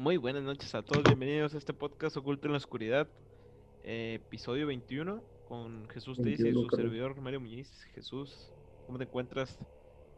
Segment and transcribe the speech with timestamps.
[0.00, 3.06] Muy buenas noches a todos, bienvenidos a este podcast Oculto en la Oscuridad,
[3.84, 7.70] eh, episodio 21, con Jesús Teis y 21, su servidor Mario Muñiz.
[7.94, 8.50] Jesús,
[8.86, 9.58] ¿cómo te encuentras?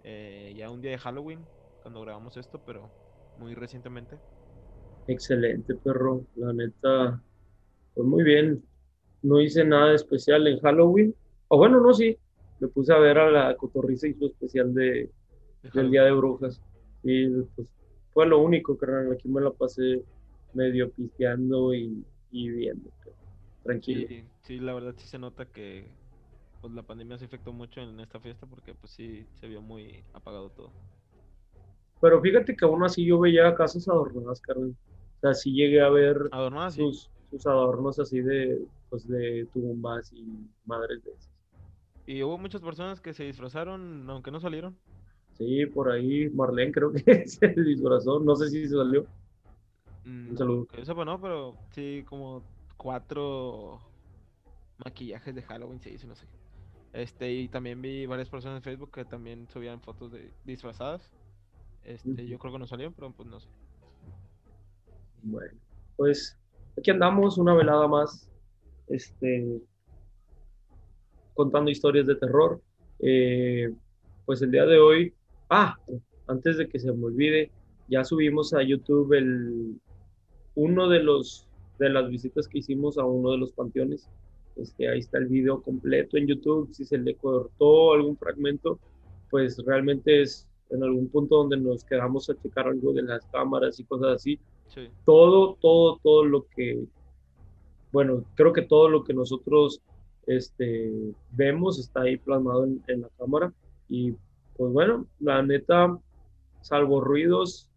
[0.05, 1.41] Eh, ya un día de Halloween,
[1.83, 2.93] cuando grabamos esto, pero
[3.41, 4.21] muy recientemente.
[5.09, 6.27] Excelente, perro.
[6.37, 7.21] La neta,
[7.95, 8.65] pues muy bien.
[9.23, 11.13] No hice nada especial en Halloween.
[11.49, 12.17] O bueno, no, sí.
[12.61, 15.11] Me puse a ver a la cotorriza y su especial de,
[15.65, 15.91] de del.
[15.91, 16.63] Día de Brujas.
[17.03, 17.67] Y pues
[18.13, 19.13] fue lo único, carnal.
[19.13, 20.03] Aquí me la pasé
[20.53, 22.91] medio pisteando y, y viendo.
[23.03, 23.17] pero
[23.63, 24.07] Tranquilo.
[24.09, 25.87] Sí, sí, la verdad sí se nota que
[26.61, 30.05] pues, la pandemia se afectó mucho en esta fiesta porque pues sí se vio muy
[30.13, 30.71] apagado todo.
[32.01, 34.71] Pero fíjate que aún así yo veía casas adornadas, carnal.
[34.71, 36.81] O sea, sí llegué a ver Adornadas, sí.
[36.81, 38.61] sus, sus adornos así de,
[38.91, 40.25] pues, de tumbas y
[40.65, 41.31] madres de esas.
[42.07, 44.77] Y hubo muchas personas que se disfrazaron, aunque no salieron.
[45.39, 49.07] Sí, por ahí Marlene creo que se disfrazó, no sé si se salió.
[50.05, 50.67] Mm, Un saludo.
[50.67, 52.43] que yo sepa, no, pero sí, como
[52.77, 53.81] cuatro
[54.85, 56.27] maquillajes de Halloween se hizo, no sé.
[56.93, 61.11] Este, y también vi varias personas en Facebook que también subían fotos de disfrazadas.
[61.85, 63.49] Este, yo creo que no salieron, pero pues no sé.
[65.23, 65.59] Bueno,
[65.97, 66.37] pues
[66.79, 68.29] aquí andamos una velada más,
[68.89, 69.61] este,
[71.35, 72.61] contando historias de terror.
[72.99, 73.73] Eh,
[74.27, 75.15] pues el día de hoy,
[75.53, 75.77] ah,
[76.27, 77.51] antes de que se me olvide,
[77.89, 79.81] ya subimos a YouTube el,
[80.55, 84.09] uno de los de las visitas que hicimos a uno de los panteones.
[84.57, 86.73] Este, ahí está el video completo en YouTube.
[86.73, 88.79] Si se le cortó algún fragmento,
[89.31, 93.81] pues realmente es en algún punto donde nos quedamos a checar algo de las cámaras
[93.81, 96.83] y cosas así Sí, todo, todo, todo lo que,
[97.93, 99.83] bueno, creo que todo lo que nosotros
[100.27, 100.91] este,
[101.33, 103.53] vemos está ahí plasmado en, en la cámara.
[103.91, 104.15] Y
[104.57, 105.99] pues bueno, la neta,
[106.61, 107.69] salvo ruidos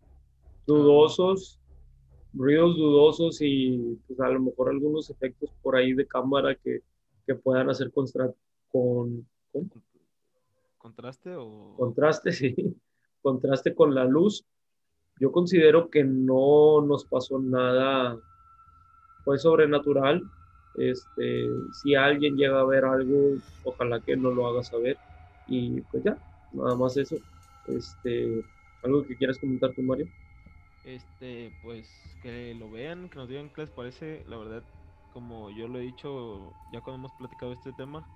[0.65, 1.59] dudosos,
[2.33, 6.81] ruidos dudosos y pues a lo mejor algunos efectos por ahí de cámara que,
[7.25, 8.33] que puedan hacer constra-
[8.71, 9.69] con, ¿cómo?
[10.77, 11.75] ¿Contraste o...?
[11.77, 12.55] contraste, sí,
[13.21, 14.45] contraste con la luz.
[15.19, 18.19] Yo considero que no nos pasó nada,
[19.23, 20.23] fue sobrenatural.
[20.75, 24.99] Este, si alguien llega a ver algo, ojalá que nos lo haga saber.
[25.47, 26.19] Y pues ya,
[26.55, 27.17] nada más eso.
[27.65, 28.43] Este,
[28.83, 30.07] algo que quieras comentar tú, Mario.
[30.83, 34.23] Este, pues que lo vean, que nos digan qué les parece.
[34.27, 34.63] La verdad,
[35.09, 38.07] como yo lo he dicho ya cuando hemos platicado este tema,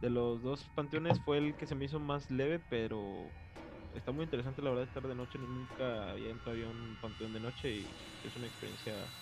[0.00, 3.30] de los dos panteones fue el que se me hizo más leve, pero
[3.94, 5.38] está muy interesante la verdad estar de noche.
[5.38, 9.14] Nunca había entrado a un panteón de noche y es una experiencia.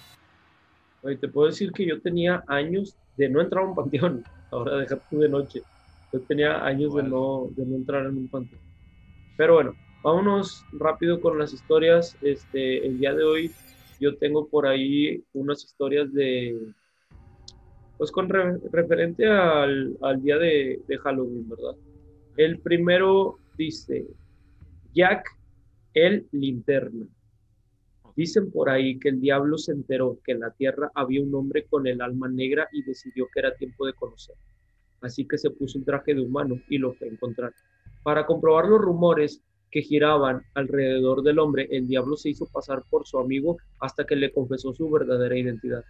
[1.02, 4.26] Oye, te puedo decir que yo tenía años de no entrar a un panteón.
[4.50, 5.62] Ahora dejar tú de noche.
[6.12, 8.60] Yo tenía años de no, de no entrar en un panteón.
[9.36, 12.16] Pero bueno, vámonos rápido con las historias.
[12.22, 13.52] Este, el día de hoy
[14.00, 16.58] yo tengo por ahí unas historias de,
[17.98, 21.76] pues con re- referente al, al día de, de Halloween, ¿verdad?
[22.36, 24.06] El primero dice,
[24.94, 25.28] Jack
[25.94, 27.06] el linterna.
[28.16, 31.66] Dicen por ahí que el diablo se enteró que en la tierra había un hombre
[31.68, 34.34] con el alma negra y decidió que era tiempo de conocer.
[35.00, 37.54] Así que se puso un traje de humano y lo fue a encontrar.
[38.02, 43.06] Para comprobar los rumores que giraban alrededor del hombre, el diablo se hizo pasar por
[43.06, 45.84] su amigo hasta que le confesó su verdadera identidad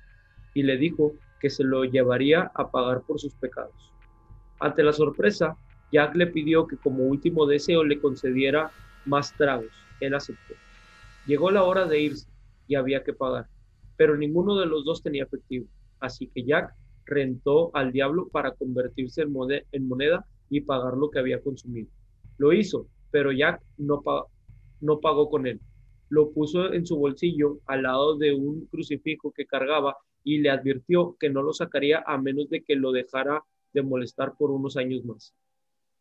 [0.55, 3.93] y le dijo que se lo llevaría a pagar por sus pecados.
[4.59, 5.57] Ante la sorpresa,
[5.91, 8.71] Jack le pidió que como último deseo le concediera
[9.07, 9.73] más tragos.
[10.01, 10.55] Él aceptó.
[11.27, 12.29] Llegó la hora de irse
[12.67, 13.47] y había que pagar,
[13.97, 15.67] pero ninguno de los dos tenía efectivo.
[15.99, 16.75] Así que Jack
[17.07, 21.89] rentó al diablo para convertirse en, moneda y pagar lo que había consumido.
[22.39, 24.27] Lo hizo, pero Jack no, pa-
[24.81, 25.61] no pagó con él.
[26.09, 31.17] Lo puso en su bolsillo al lado de un crucifijo que cargaba y le advirtió
[31.19, 33.43] que no lo sacaría a menos de que lo dejara
[33.73, 35.35] de molestar por unos años más.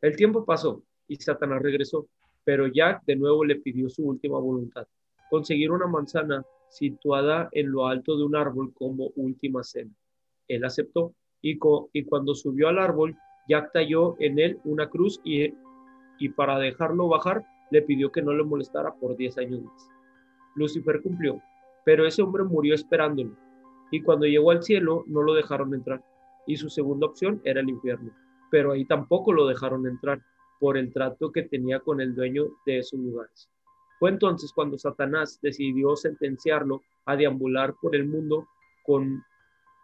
[0.02, 2.08] El tiempo pasó y Satanás regresó,
[2.44, 4.88] pero Jack de nuevo le pidió su última voluntad,
[5.30, 9.92] conseguir una manzana situada en lo alto de un árbol como última cena.
[10.50, 13.16] Él aceptó y, co- y cuando subió al árbol,
[13.48, 15.54] Jack talló en él una cruz y,
[16.20, 19.64] y para dejarlo bajar le pidió que no le molestara por 10 años.
[20.56, 21.42] Lucifer cumplió,
[21.86, 23.36] pero ese hombre murió esperándolo
[23.92, 26.04] y cuando llegó al cielo no lo dejaron entrar
[26.46, 28.12] y su segunda opción era el infierno,
[28.52, 30.20] pero ahí tampoco lo dejaron entrar
[30.60, 33.50] por el trato que tenía con el dueño de esos lugares.
[34.00, 38.48] Fue entonces cuando Satanás decidió sentenciarlo a deambular por el mundo
[38.86, 39.24] con,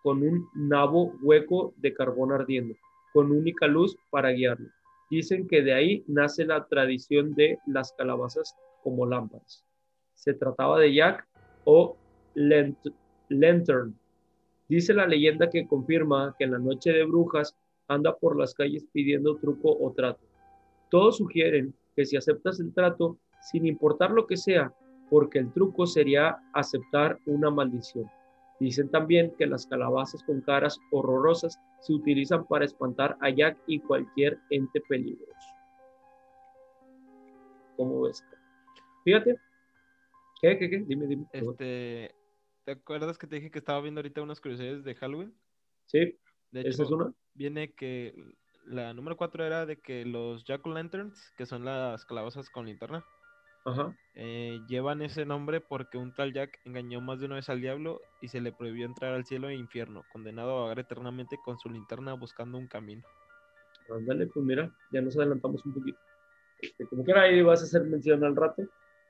[0.06, 2.75] con un nabo hueco de carbón ardiendo,
[3.12, 4.69] con única luz para guiarlo.
[5.10, 9.66] Dicen que de ahí nace la tradición de las calabazas como lámparas.
[10.13, 11.28] Se trataba de Jack
[11.63, 11.98] o
[12.36, 13.98] Lantern.
[14.69, 18.86] Dice la leyenda que confirma que en la noche de brujas anda por las calles
[18.94, 20.24] pidiendo truco o trato.
[20.92, 24.72] Todos sugieren que si aceptas el trato, sin importar lo que sea,
[25.10, 28.06] porque el truco sería aceptar una maldición.
[28.60, 33.80] Dicen también que las calabazas con caras horrorosas se utilizan para espantar a Jack y
[33.80, 35.50] cualquier ente peligroso.
[37.75, 38.24] ¿Cómo ves?
[39.04, 39.36] Fíjate.
[40.42, 40.84] ¿Qué, qué, qué?
[40.88, 41.28] Dime, dime.
[41.34, 42.16] Este,
[42.63, 45.34] ¿Te acuerdas que te dije que estaba viendo ahorita unas curiosidades de Halloween?
[45.86, 46.18] Sí.
[46.51, 47.13] De hecho, ¿Esa es una?
[47.34, 48.16] Viene que
[48.66, 53.06] la número cuatro era de que los Jack Lanterns, que son las calabazas con linterna,
[54.13, 58.01] eh, llevan ese nombre porque un tal Jack engañó más de una vez al diablo
[58.21, 61.69] y se le prohibió entrar al cielo e infierno, condenado a vagar eternamente con su
[61.69, 63.03] linterna buscando un camino.
[63.89, 66.00] Ándale, pues mira, ya nos adelantamos un poquito.
[66.62, 68.63] Este, como que ahí vas a hacer mención al rato,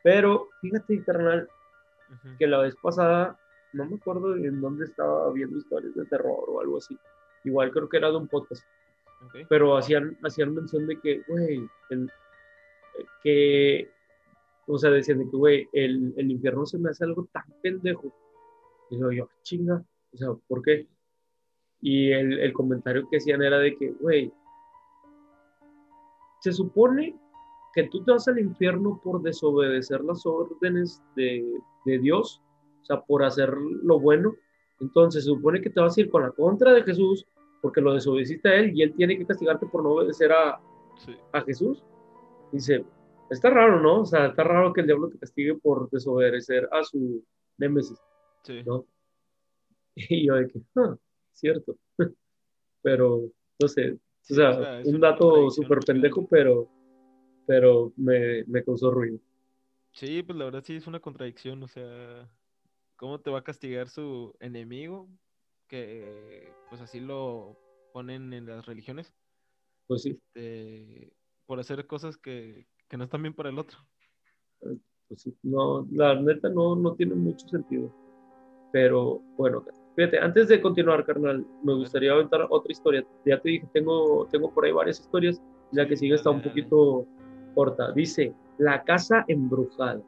[0.04, 1.48] pero fíjate, carnal,
[2.38, 3.40] que la vez pasada,
[3.74, 6.98] no me acuerdo en dónde estaba viendo historias de terror o algo así.
[7.44, 8.66] Igual creo que era de un podcast.
[9.50, 11.68] Pero hacían, hacían mención de que, güey,
[13.24, 13.90] que
[14.68, 18.14] o sea, decían que, güey, el, el, infierno se me hace algo tan pendejo.
[18.90, 19.84] Y yo, yo, chinga,
[20.14, 20.88] o sea, ¿por qué?
[21.82, 24.32] Y el, el comentario que hacían era de que, güey,
[26.40, 27.16] se supone
[27.74, 31.46] que tú te vas al infierno por desobedecer las órdenes de,
[31.86, 32.42] de Dios,
[32.82, 34.34] o sea, por hacer lo bueno.
[34.80, 37.26] Entonces se supone que te vas a ir con la contra de Jesús
[37.62, 40.60] porque lo desobedeciste a Él y Él tiene que castigarte por no obedecer a,
[41.34, 41.84] a Jesús.
[42.52, 42.86] Dice,
[43.30, 44.02] Está raro, ¿no?
[44.02, 47.24] O sea, está raro que el diablo te castigue por desobedecer a su
[47.58, 48.00] némesis.
[48.44, 48.62] Sí.
[48.66, 48.86] ¿no?
[49.96, 50.98] Y yo de que, ah,
[51.32, 51.78] cierto.
[52.82, 53.98] pero, no sé,
[54.30, 56.68] o sea, un dato súper pendejo, pero,
[57.46, 59.20] pero me, me causó ruido.
[59.92, 62.30] Sí, pues la verdad sí es una contradicción, o sea,
[62.98, 65.08] ¿cómo te va a castigar su enemigo?
[65.68, 67.58] Que pues así lo
[67.94, 69.14] ponen en las religiones.
[69.88, 70.20] Pues sí.
[70.34, 71.14] Este,
[71.46, 73.78] por hacer cosas que, que no están bien para el otro.
[75.08, 77.94] Pues no, la neta no, no tiene mucho sentido.
[78.72, 79.64] Pero bueno,
[79.96, 83.06] fíjate, antes de continuar, carnal, me gustaría aventar otra historia.
[83.26, 85.42] Ya te dije, tengo, tengo por ahí varias historias.
[85.72, 87.06] La que sigue está un poquito
[87.54, 87.92] corta.
[87.92, 90.02] Dice, la casa embrujada.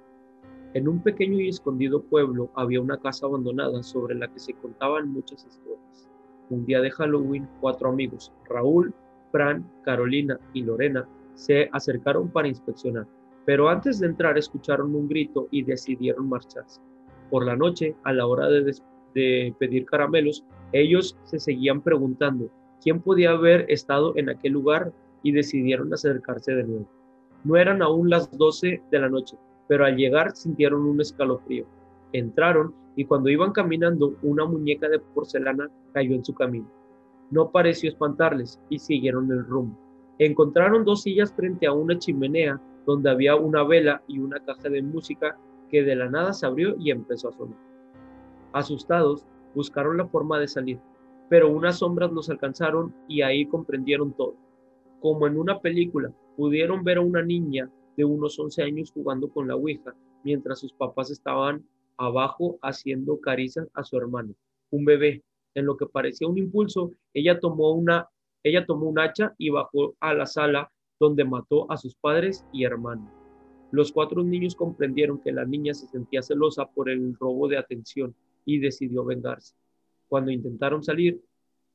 [0.73, 5.09] En un pequeño y escondido pueblo había una casa abandonada sobre la que se contaban
[5.09, 6.09] muchas historias.
[6.50, 8.94] Un día de Halloween, cuatro amigos, Raúl,
[9.31, 11.07] Fran, Carolina y Lorena,
[11.38, 13.07] se acercaron para inspeccionar,
[13.45, 16.81] pero antes de entrar escucharon un grito y decidieron marcharse.
[17.30, 18.75] Por la noche, a la hora de,
[19.57, 20.44] pedir caramelos,
[20.74, 22.50] ellos se seguían preguntando
[22.81, 24.92] quién podía haber estado en aquel lugar
[25.24, 26.89] y decidieron acercarse de nuevo.
[27.44, 29.38] No eran aún las 12 de la noche,
[29.68, 31.66] pero al llegar sintieron un escalofrío.
[32.13, 36.68] Entraron y cuando iban caminando, una muñeca de porcelana cayó en su camino.
[37.30, 39.87] No pareció espantarles y siguieron el rumbo.
[40.19, 44.81] Encontraron dos sillas frente a una chimenea donde había una vela y una caja de
[44.81, 45.38] música
[45.69, 47.58] que de la nada se abrió y empezó a sonar.
[48.54, 50.80] Asustados, buscaron la forma de salir,
[51.30, 54.36] pero unas sombras los alcanzaron y ahí comprendieron todo.
[55.02, 59.47] Como en una película, pudieron ver a una niña de unos 11 años jugando con
[59.47, 59.94] la Ouija,
[60.24, 61.64] mientras sus papás estaban
[61.97, 64.33] abajo haciendo caricias a su hermano,
[64.71, 65.24] un bebé.
[65.56, 68.07] En lo que parecía un impulso, ella tomó una
[68.47, 72.63] ella tomó un hacha y bajó a la sala donde mató a sus padres y
[72.63, 73.11] hermanos.
[73.71, 78.16] Los cuatro niños comprendieron que la niña se sentía celosa por el robo de atención
[78.45, 79.56] y decidió vengarse.
[80.07, 81.21] Cuando intentaron salir,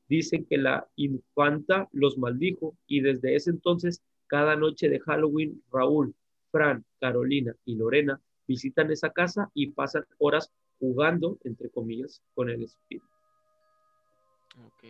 [0.09, 6.15] dicen que la infanta los maldijo y desde ese entonces, cada noche de Halloween, Raúl,
[6.51, 12.63] Fran, Carolina y Lorena visitan esa casa y pasan horas jugando, entre comillas, con el
[12.63, 13.05] espíritu.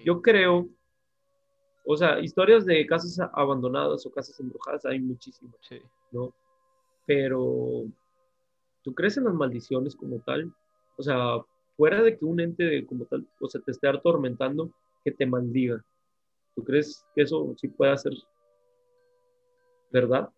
[0.03, 0.69] Yo creo
[1.85, 5.55] o sea, historias de casas abandonadas o casas embrujadas hay muchísimas,
[6.11, 6.33] ¿no?
[7.05, 7.83] Pero,
[8.83, 10.53] ¿tú crees en las maldiciones como tal?
[10.97, 11.39] O sea,
[11.75, 14.71] fuera de que un ente como tal, o sea, te esté atormentando,
[15.03, 15.83] que te maldiga.
[16.55, 18.13] ¿Tú crees que eso sí puede ser
[19.91, 20.29] verdad?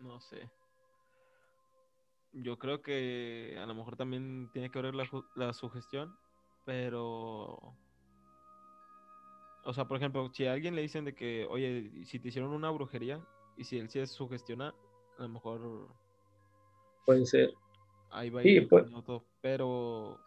[0.00, 0.50] No sé.
[2.32, 6.16] Yo creo que a lo mejor también tiene que ver la, la sugestión,
[6.64, 7.74] pero
[9.64, 12.52] o sea, por ejemplo, si a alguien le dicen de que, oye, si te hicieron
[12.52, 13.20] una brujería
[13.56, 14.74] y si él sí es sugestiona,
[15.18, 15.88] a lo mejor.
[17.04, 17.54] Puede ser.
[18.10, 18.90] Ahí va a ir pues...
[19.04, 19.24] todo.
[19.40, 20.18] Pero.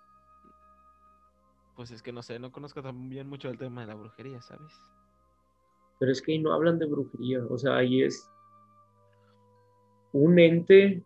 [1.75, 4.71] Pues es que no sé, no conozco también mucho el tema de la brujería, ¿sabes?
[5.99, 7.43] Pero es que ahí no hablan de brujería.
[7.49, 8.29] O sea, ahí es.
[10.11, 11.01] Un ente.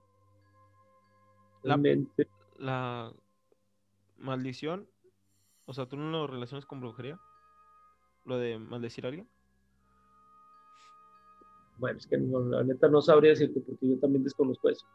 [1.63, 2.27] La, un ente.
[2.57, 3.13] La,
[4.19, 4.87] maldición,
[5.65, 7.19] o sea, ¿tú no lo relacionas con brujería?
[8.27, 9.27] ¿Lo de maldecir a alguien?
[11.77, 14.85] Bueno, es que la neta no sabría decirte porque yo también desconozco eso.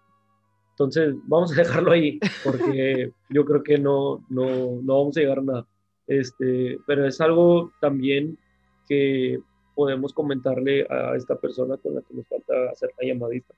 [0.70, 4.46] Entonces, vamos a dejarlo ahí, porque yo creo que no, no,
[4.82, 5.66] no vamos a llegar a nada.
[6.06, 8.38] Este, pero es algo también
[8.86, 9.40] que
[9.74, 13.54] podemos comentarle a esta persona con la que nos falta hacer la llamadita.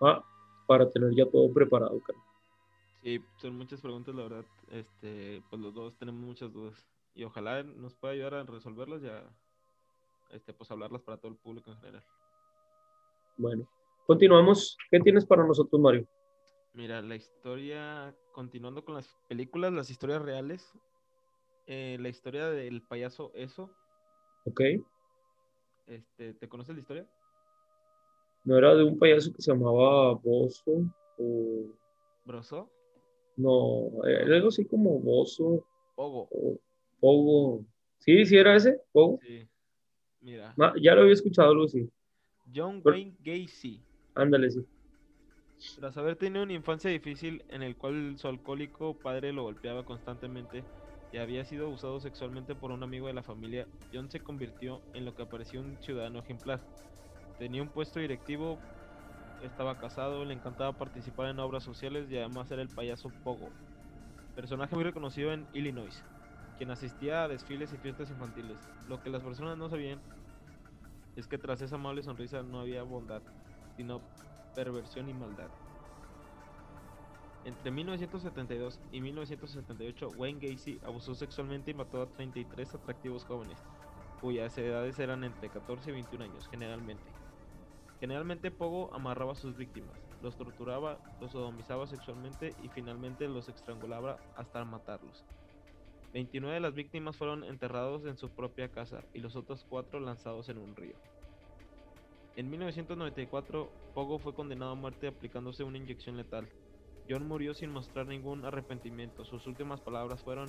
[0.00, 0.24] Ah,
[0.66, 2.24] para tener ya todo preparado, Carlos.
[3.02, 4.44] Sí, son muchas preguntas, la verdad.
[4.70, 6.82] Este, pues los dos tenemos muchas dudas.
[7.18, 9.24] Y ojalá nos pueda ayudar a resolverlas y a
[10.30, 12.04] este, pues hablarlas para todo el público en general.
[13.36, 13.68] Bueno,
[14.06, 14.78] continuamos.
[14.88, 16.06] ¿Qué tienes para nosotros, Mario?
[16.74, 20.72] Mira, la historia, continuando con las películas, las historias reales,
[21.66, 23.68] eh, la historia del payaso Eso.
[24.44, 24.60] Ok.
[25.88, 27.10] Este, ¿Te conoces la historia?
[28.44, 30.84] ¿No era de un payaso que se llamaba Bozo?
[31.18, 31.64] O...
[32.24, 32.70] ¿Broso?
[33.36, 35.64] No, era algo así como Bozo.
[35.96, 36.28] Pogo.
[36.30, 36.67] O
[37.00, 37.64] Pogo.
[37.98, 38.24] ¿Sí?
[38.26, 38.80] ¿Sí era ese?
[38.92, 39.18] ¿Pogo?
[39.22, 39.48] Sí.
[40.20, 40.54] Mira.
[40.80, 41.90] Ya lo había escuchado así.
[42.54, 43.82] John Wayne Gacy.
[44.14, 44.66] Ándale, sí.
[45.76, 50.64] Tras haber tenido una infancia difícil en el cual su alcohólico padre lo golpeaba constantemente
[51.12, 55.04] y había sido abusado sexualmente por un amigo de la familia, John se convirtió en
[55.04, 56.60] lo que parecía un ciudadano ejemplar.
[57.38, 58.60] Tenía un puesto directivo,
[59.42, 63.52] estaba casado, le encantaba participar en obras sociales y además era el payaso Pogo,
[64.34, 66.04] personaje muy reconocido en Illinois,
[66.58, 68.58] quien asistía a desfiles y fiestas infantiles.
[68.88, 70.00] Lo que las personas no sabían
[71.16, 73.22] es que tras esa amable sonrisa no había bondad,
[73.76, 74.02] sino
[74.54, 75.48] perversión y maldad.
[77.44, 83.58] Entre 1972 y 1978, Wayne Gacy abusó sexualmente y mató a 33 atractivos jóvenes,
[84.20, 87.04] cuyas edades eran entre 14 y 21 años, generalmente.
[88.00, 94.18] Generalmente Pogo amarraba a sus víctimas, los torturaba, los sodomizaba sexualmente y finalmente los estrangulaba
[94.36, 95.24] hasta matarlos.
[96.12, 100.48] 29 de las víctimas fueron enterrados en su propia casa y los otros cuatro lanzados
[100.48, 100.96] en un río.
[102.36, 106.48] En 1994, Pogo fue condenado a muerte aplicándose una inyección letal.
[107.08, 109.24] John murió sin mostrar ningún arrepentimiento.
[109.24, 110.48] Sus últimas palabras fueron,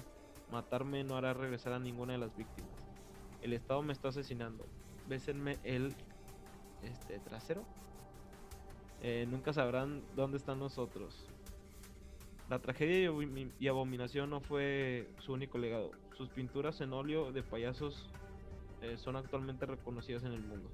[0.52, 2.72] matarme no hará regresar a ninguna de las víctimas.
[3.42, 4.66] El Estado me está asesinando.
[5.08, 5.94] Bésenme el
[6.84, 7.64] este, trasero.
[9.02, 11.29] Eh, nunca sabrán dónde están nosotros.
[12.50, 15.92] La tragedia y abomi- y abominación no fue su único legado.
[16.18, 18.10] Sus pinturas en óleo de payasos
[18.82, 20.70] eh, son actualmente reconocidas en el mundo.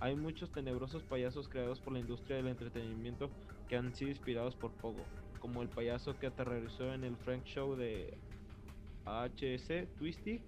[0.00, 3.30] Hay muchos tenebrosos payasos creados por la industria del entretenimiento
[3.68, 5.04] que han sido inspirados por Pogo,
[5.40, 8.16] como el payaso que aterrorizó en el Frank Show de
[9.04, 10.40] AHS Twisty,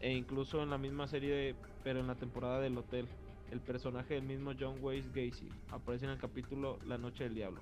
[0.00, 3.06] e incluso en la misma serie, pero en la temporada del hotel.
[3.52, 7.60] El personaje del mismo John Wayne Gacy aparece en el capítulo La Noche del Diablo.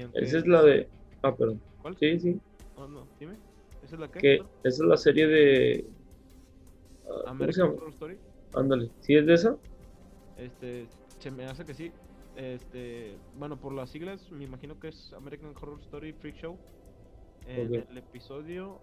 [0.00, 0.88] Aunque- Esa es la de.
[1.22, 1.60] Ah, perdón.
[1.82, 1.96] ¿Cuál?
[1.98, 2.40] Sí, sí.
[2.76, 3.36] Oh, no, dime.
[3.82, 4.18] ¿Esa es la que?
[4.20, 4.34] Que
[4.64, 5.84] esa es la serie de.
[7.04, 7.68] ah, ¿Cómo se American?
[7.70, 8.18] Horror Story.
[8.54, 8.90] Ándale.
[9.00, 9.56] ¿Sí es de esa?
[10.36, 10.86] Este,
[11.18, 11.92] se me hace que sí.
[12.36, 16.56] Este, bueno, por las siglas, me imagino que es American Horror Story Freak Show.
[17.46, 18.78] En el episodio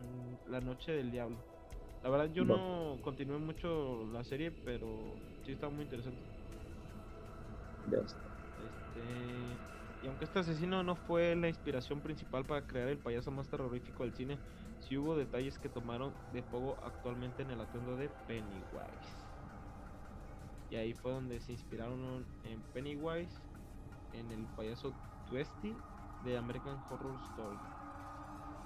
[0.00, 1.38] mm, La Noche del Diablo.
[2.02, 2.56] La verdad, yo Va.
[2.56, 6.20] no continué mucho la serie, pero sí está muy interesante.
[7.90, 8.20] Ya está.
[8.58, 9.56] Este,
[10.04, 14.02] y aunque este asesino no fue la inspiración principal para crear el payaso más terrorífico
[14.02, 14.36] del cine,
[14.80, 19.16] sí hubo detalles que tomaron de Pogo actualmente en el atuendo de Pennywise.
[20.70, 23.34] Y ahí fue donde se inspiraron en Pennywise,
[24.12, 24.92] en el payaso
[25.30, 25.74] Twisty
[26.22, 27.56] de American Horror Story.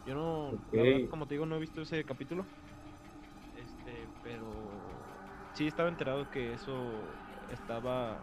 [0.07, 2.45] Yo no, la verdad, como te digo, no he visto ese capítulo.
[3.57, 4.43] Este, pero
[5.55, 7.05] sí estaba enterado que eso
[7.53, 8.19] estaba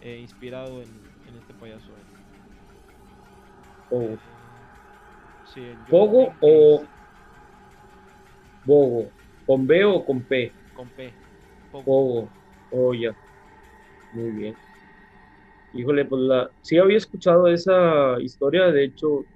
[0.00, 1.86] eh, inspirado en, en este payaso.
[3.92, 4.18] Eh,
[5.52, 6.84] sí, en John ¿Pogo Wayne o-
[8.64, 9.10] Bogo.
[9.46, 10.52] ¿Con B o con P?
[10.74, 11.12] con P?
[11.72, 11.84] Pogo.
[11.84, 12.30] Pogo.
[12.70, 13.14] Oh, ya.
[14.12, 14.54] Muy bien.
[15.72, 16.50] Híjole, pues la...
[16.60, 18.66] sí había escuchado esa historia.
[18.70, 19.26] De hecho,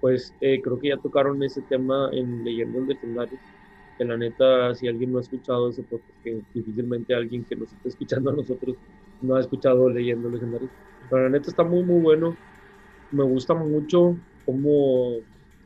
[0.00, 3.40] pues eh, creo que ya tocaron ese tema en Leyendas Legendarias.
[3.98, 7.72] Que la neta, si alguien no ha escuchado ese podcast, que difícilmente alguien que nos
[7.72, 8.76] esté escuchando a nosotros
[9.22, 10.70] no ha escuchado Leyendas Legendarias.
[11.10, 12.36] Pero la neta está muy, muy bueno.
[13.10, 15.18] Me gusta mucho cómo,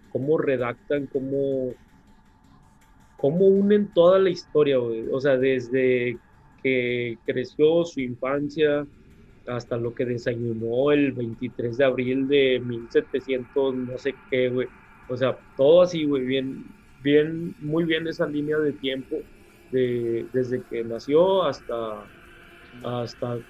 [0.09, 1.75] cómo redactan, cómo,
[3.17, 5.07] cómo unen toda la historia, güey.
[5.11, 6.19] O sea, desde
[6.63, 8.87] que creció su infancia
[9.47, 14.69] hasta lo que desayunó el 23 de abril de 1700, no sé qué, güey.
[15.07, 16.65] O sea, todo así, güey, bien,
[16.99, 19.27] bien, muy bien esa línea de tiempo,
[19.71, 22.11] de, desde que nació hasta,
[22.83, 23.41] hasta,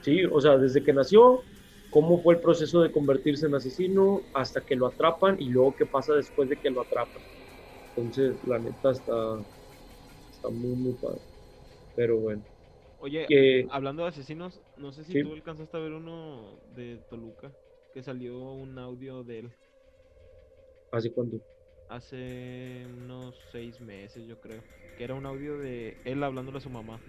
[0.00, 1.46] sí, o sea, desde que nació,
[1.90, 5.86] cómo fue el proceso de convertirse en asesino hasta que lo atrapan y luego qué
[5.86, 7.22] pasa después de que lo atrapan.
[7.96, 9.12] Entonces, la neta está,
[10.30, 11.22] está muy, muy padre.
[11.94, 12.44] Pero bueno.
[12.98, 13.34] Oye,
[13.68, 17.54] hablando de asesinos, no sé si tú alcanzaste a ver uno de Toluca,
[17.92, 19.52] que salió un audio de él.
[20.90, 21.40] ¿Hace cuánto?
[21.88, 24.64] Hace unos seis meses, yo creo.
[24.94, 27.04] Que era un audio de él hablándole a su mamá.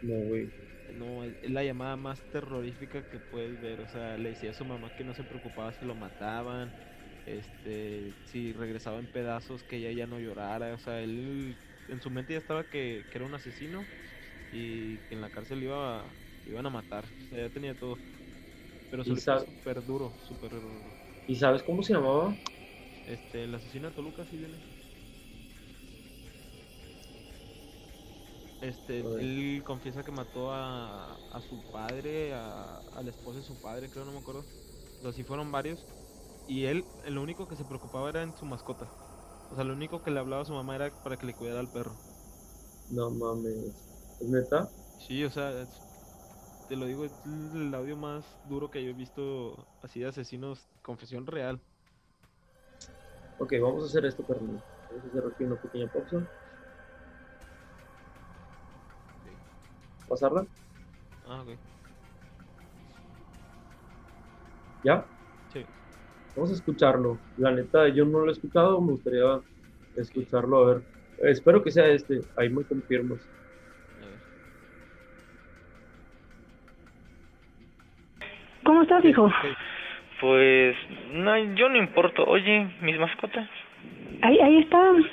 [0.00, 0.52] No, güey.
[0.94, 3.80] No, es la llamada más terrorífica que puedes ver.
[3.80, 6.72] O sea, le decía a su mamá que no se preocupaba si lo mataban.
[7.24, 10.72] Este, si regresaba en pedazos, que ella ya no llorara.
[10.74, 11.56] O sea, él
[11.88, 13.86] en su mente ya estaba que, era un asesino
[14.52, 17.04] y que en la cárcel iba iban a matar.
[17.04, 17.98] O sea, ya tenía todo.
[18.90, 20.52] Pero súper duro, súper.
[21.26, 22.36] ¿Y sabes cómo se llamaba?
[23.06, 24.58] Este, el asesino de Toluca, sí viene.
[28.66, 33.54] Este, él confiesa que mató a, a su padre, a, a, la esposa de su
[33.54, 34.44] padre, creo, no me acuerdo.
[35.04, 35.86] O sea, fueron varios.
[36.48, 38.86] Y él, lo único que se preocupaba era en su mascota.
[39.52, 41.60] O sea, lo único que le hablaba a su mamá era para que le cuidara
[41.60, 41.92] al perro.
[42.90, 43.72] No mames.
[44.20, 44.68] ¿Es neta?
[44.98, 45.68] Sí, o sea,
[46.68, 50.66] te lo digo, es el audio más duro que yo he visto así de asesinos,
[50.82, 51.60] confesión real.
[53.38, 54.40] Ok, vamos a hacer esto, perro.
[54.40, 56.26] Vamos a hacer aquí una pequeña pausa.
[60.08, 60.46] Pasarla.
[61.28, 61.48] Ah, ok.
[64.84, 65.04] ¿Ya?
[65.52, 65.64] Sí.
[66.34, 67.18] Vamos a escucharlo.
[67.38, 69.40] La neta, yo no lo he escuchado, me gustaría
[69.96, 70.58] escucharlo.
[70.58, 70.82] A ver,
[71.30, 72.20] espero que sea este.
[72.36, 73.28] Ahí me confirmas.
[78.64, 79.30] ¿Cómo estás, hijo?
[80.20, 80.76] Pues,
[81.12, 82.24] no, yo no importo.
[82.24, 83.48] Oye, mis mascotas.
[84.22, 85.04] Ahí, ahí están.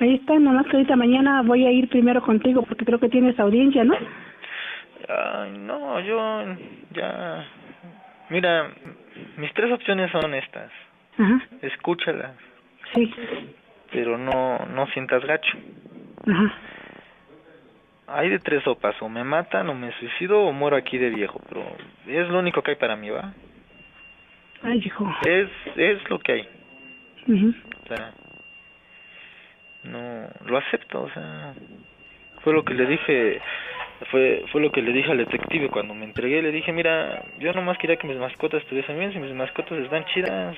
[0.00, 3.38] Ahí están, nomás que ahorita mañana voy a ir primero contigo porque creo que tienes
[3.38, 3.94] audiencia, ¿no?
[5.12, 6.44] Ay, no, yo
[6.92, 7.44] ya...
[8.30, 8.70] Mira,
[9.36, 10.70] mis tres opciones son estas.
[11.18, 11.42] Ajá.
[11.60, 12.32] Escúchalas.
[12.94, 13.12] Sí.
[13.90, 15.58] Pero no, no sientas gacho.
[16.26, 16.54] Ajá.
[18.06, 21.40] Hay de tres sopas, o me matan, o me suicido, o muero aquí de viejo,
[21.48, 21.64] pero
[22.06, 23.32] es lo único que hay para mí, ¿va?
[24.62, 25.10] Ay, hijo.
[25.26, 26.48] Es, es lo que hay.
[27.28, 28.12] O sea,
[29.84, 31.54] no, lo acepto, o sea,
[32.42, 33.40] fue lo que le dije
[34.10, 36.42] fue fue lo que le dije al detective cuando me entregué.
[36.42, 39.12] Le dije mira yo nomás quería que mis mascotas estuviesen bien.
[39.12, 40.56] Si mis mascotas están chidas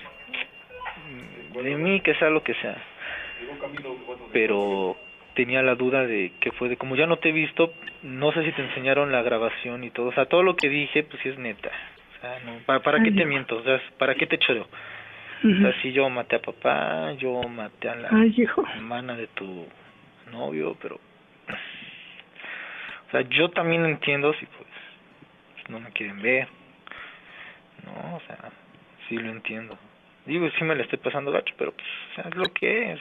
[1.54, 2.76] de mí que sea lo que sea
[4.32, 4.96] pero
[5.34, 8.44] tenía la duda de que fue de como ya no te he visto no sé
[8.44, 10.08] si te enseñaron la grabación y todo.
[10.08, 11.70] O sea todo lo que dije pues sí es neta.
[12.16, 14.66] O sea no para para qué te miento o sea para qué te choreo
[15.44, 18.10] o sea si yo maté a papá yo maté a la
[18.76, 19.66] hermana de tu
[20.32, 20.98] novio pero
[23.14, 24.68] sea, yo también entiendo si pues
[25.68, 26.48] no me quieren ver.
[27.84, 28.50] No, o sea,
[29.08, 29.78] sí lo entiendo.
[30.26, 33.00] Digo, sí me le estoy pasando gacho, pero pues o sea, es lo que es.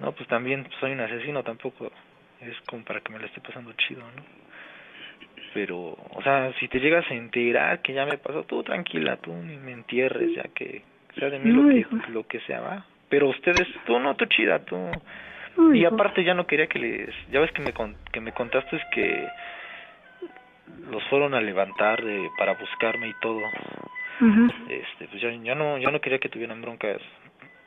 [0.00, 1.92] No, pues también soy un asesino, tampoco
[2.40, 4.22] es como para que me le esté pasando chido, ¿no?
[5.54, 9.32] Pero, o sea, si te llegas a enterar que ya me pasó, tú tranquila, tú
[9.34, 10.82] ni me entierres, ya que
[11.18, 12.86] sea de mí lo, que, lo que sea, va.
[13.10, 14.76] Pero ustedes, tú no, tú chida, tú
[15.74, 17.72] y aparte ya no quería que les, ya ves que me
[18.12, 19.28] que me contaste es que
[20.90, 23.40] los fueron a levantar de, para buscarme y todo.
[24.68, 27.00] Este, pues ya, ya no ya no quería que tuvieran broncas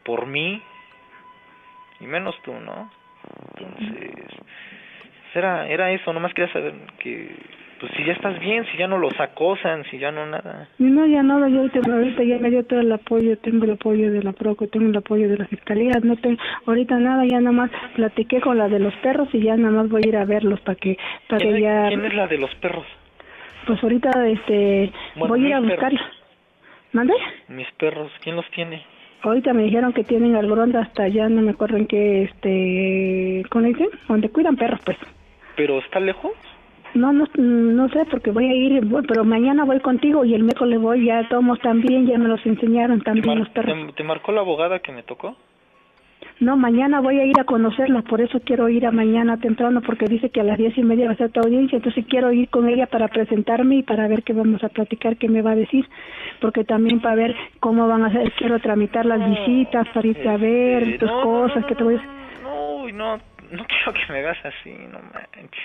[0.04, 0.62] por mí
[2.00, 2.90] y menos tú, ¿no?
[3.50, 4.12] Entonces
[5.36, 7.30] era era eso, nomás quería saber que
[7.80, 10.70] pues si ya estás bien, si ya no los acosan, si ya no nada.
[10.80, 14.24] No, ya nada, yo ahorita, ya me dio todo el apoyo, tengo el apoyo de
[14.24, 17.72] la PROCO, tengo el apoyo de la Fiscalía, no tengo, ahorita nada, ya nada más
[17.96, 20.60] platiqué con la de los perros y ya nada más voy a ir a verlos
[20.62, 21.88] para que, para ¿Quién, que ya...
[21.90, 22.86] ¿Quién es la de los perros?
[23.68, 26.02] Pues ahorita, este, voy a ir a buscarla.
[26.94, 27.14] ¿Mande?
[27.50, 28.84] Mis perros, ¿quién los tiene?
[29.22, 33.66] Ahorita me dijeron que tienen algoronda hasta allá, no me acuerdo en qué, este, ¿cómo
[33.66, 33.90] dicen?
[34.08, 34.98] Donde cuidan perros, pues.
[35.56, 36.34] ¿Pero está lejos?
[36.96, 40.80] No, no, no sé, porque voy a ir, pero mañana voy contigo y el miércoles
[40.80, 43.94] voy, ya tomos también, ya me los enseñaron también los perros.
[43.96, 45.36] ¿te, marcó la abogada que me tocó?
[46.40, 50.06] No, mañana voy a ir a conocerla, por eso quiero ir a mañana temprano, porque
[50.06, 52.50] dice que a las diez y media va a ser tu audiencia, entonces quiero ir
[52.50, 55.56] con ella para presentarme y para ver qué vamos a platicar, qué me va a
[55.56, 55.86] decir,
[56.40, 60.38] porque también para ver cómo van a hacer, quiero tramitar las visitas, para irte a
[60.38, 62.02] ver, este, tus cosas, que te voy a...
[62.44, 63.20] No, no,
[63.52, 65.64] no quiero que me hagas así, no manches.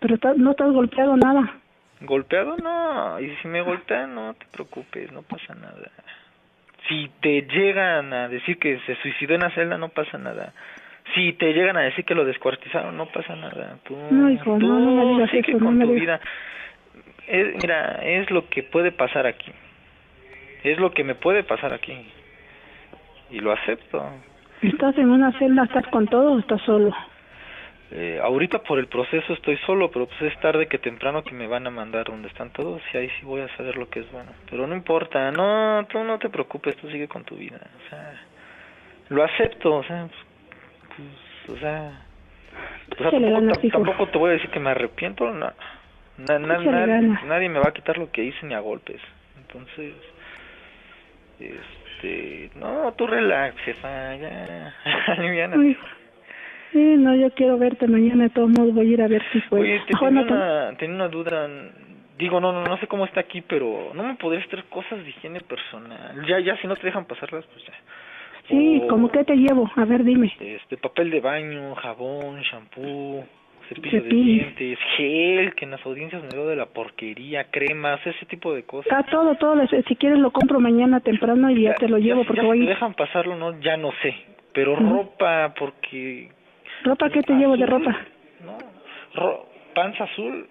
[0.00, 1.60] Pero no estás golpeado nada.
[2.00, 2.56] ¿Golpeado?
[2.56, 3.20] No.
[3.20, 5.90] Y si me golpean, no te preocupes, no pasa nada.
[6.88, 10.54] Si te llegan a decir que se suicidó en la celda, no pasa nada.
[11.14, 13.76] Si te llegan a decir que lo descuartizaron, no pasa nada.
[13.84, 16.20] Tú, no, hijo, tú no, no me digas con tu vida.
[17.26, 19.52] es, mira, es lo que puede pasar aquí.
[20.62, 21.94] Es lo que me puede pasar aquí.
[23.30, 24.10] Y lo acepto.
[24.62, 26.94] ¿Estás en una celda, estás con todo o estás solo?
[27.92, 31.48] Eh, ahorita por el proceso estoy solo, pero pues es tarde que temprano que me
[31.48, 34.12] van a mandar donde están todos y ahí sí voy a saber lo que es
[34.12, 34.30] bueno.
[34.48, 37.58] Pero no importa, no, tú no te preocupes, tú sigue con tu vida.
[37.58, 38.20] O sea,
[39.08, 41.08] lo acepto, o sea, pues,
[41.46, 42.02] pues o sea,
[42.92, 45.50] o sea tampoco, tampoco, te voy a decir que me arrepiento, no,
[46.18, 49.00] na, na, nadie me va a quitar lo que hice ni a golpes.
[49.38, 49.94] Entonces,
[52.00, 54.74] este, no, tú relax, jefa, ya,
[56.72, 59.40] Sí, no, yo quiero verte mañana, de todos modos voy a ir a ver si
[59.40, 59.62] puedo.
[59.62, 61.48] Oye, te tengo, una, tengo una duda,
[62.16, 65.08] digo, no, no, no sé cómo está aquí, pero no me podrías traer cosas de
[65.10, 66.24] higiene personal.
[66.28, 67.74] Ya, ya, si no te dejan pasarlas, pues ya.
[68.48, 69.68] Sí, ¿cómo que te llevo?
[69.74, 70.32] A ver, dime.
[70.38, 73.24] Este, papel de baño, jabón, shampoo,
[73.74, 78.26] cepillo de dientes, gel, que en las audiencias me veo de la porquería, cremas, ese
[78.26, 78.92] tipo de cosas.
[78.92, 79.66] Está todo, todo.
[79.66, 82.58] Si quieres lo compro mañana temprano y ya, te lo llevo porque voy.
[82.58, 84.14] Si te dejan pasarlo, no, ya no sé.
[84.52, 86.28] Pero ropa, porque
[86.84, 87.96] ¿Ropa qué te llevo de ropa?
[88.44, 88.58] No,
[89.14, 90.48] ro panza azul,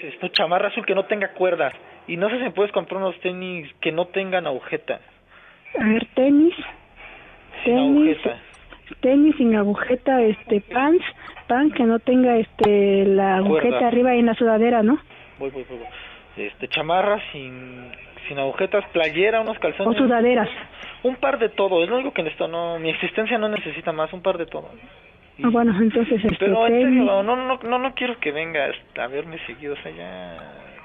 [0.00, 1.74] esto chamarra azul que no tenga cuerdas.
[2.06, 5.00] Y no sé si me puedes comprar unos tenis que no tengan agujeta.
[5.78, 6.54] A ver, tenis.
[7.64, 8.38] Sin tenis, agujeta.
[9.00, 11.04] Tenis sin agujeta, este, pants,
[11.46, 14.98] pan que no tenga este la agujeta arriba en la sudadera, ¿no?
[15.38, 15.78] Voy, voy, voy.
[16.36, 17.90] Este, chamarra sin
[18.28, 20.00] sin agujetas, playera, unos calzones.
[20.00, 20.48] O sudaderas.
[21.02, 24.12] Un par de todo, es lo único que necesito, no, mi existencia no necesita más,
[24.12, 24.68] un par de todo.
[25.42, 29.06] Ah, bueno, entonces este, Pero en serio, no, no, no, no quiero que vengas a
[29.08, 30.38] verme seguido, o sea, ya...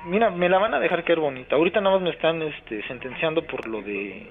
[0.06, 1.56] Mira, me la van a dejar caer bonita.
[1.56, 4.26] Ahorita nada más me están este, sentenciando por lo de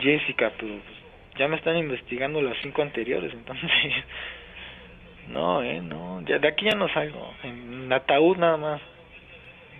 [0.00, 0.74] Jessica, pero
[1.38, 3.70] ya me están investigando las cinco anteriores, entonces...
[5.28, 8.80] No, eh, no, ya de aquí ya no salgo, en ataúd nada más.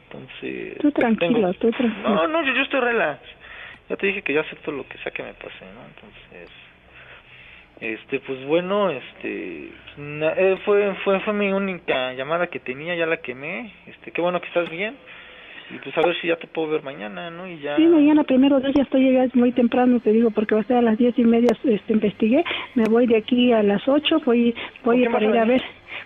[0.03, 0.77] Entonces...
[0.79, 2.09] Tú tranquilo, tú tranquilo.
[2.09, 3.21] No, no, yo, yo estoy relax.
[3.89, 5.87] Ya te dije que yo acepto lo que sea que me pase, ¿no?
[5.87, 6.51] Entonces
[7.81, 13.19] este pues bueno este eh, fue fue fue mi única llamada que tenía ya la
[13.19, 14.97] quemé este qué bueno que estás bien
[15.71, 18.25] y pues a ver si ya te puedo ver mañana no y ya sí mañana
[18.25, 21.19] primero ya estoy llegando muy temprano te digo porque va a ser a las diez
[21.19, 25.39] y media este investigué me voy de aquí a las ocho voy voy a ir
[25.39, 25.63] a ver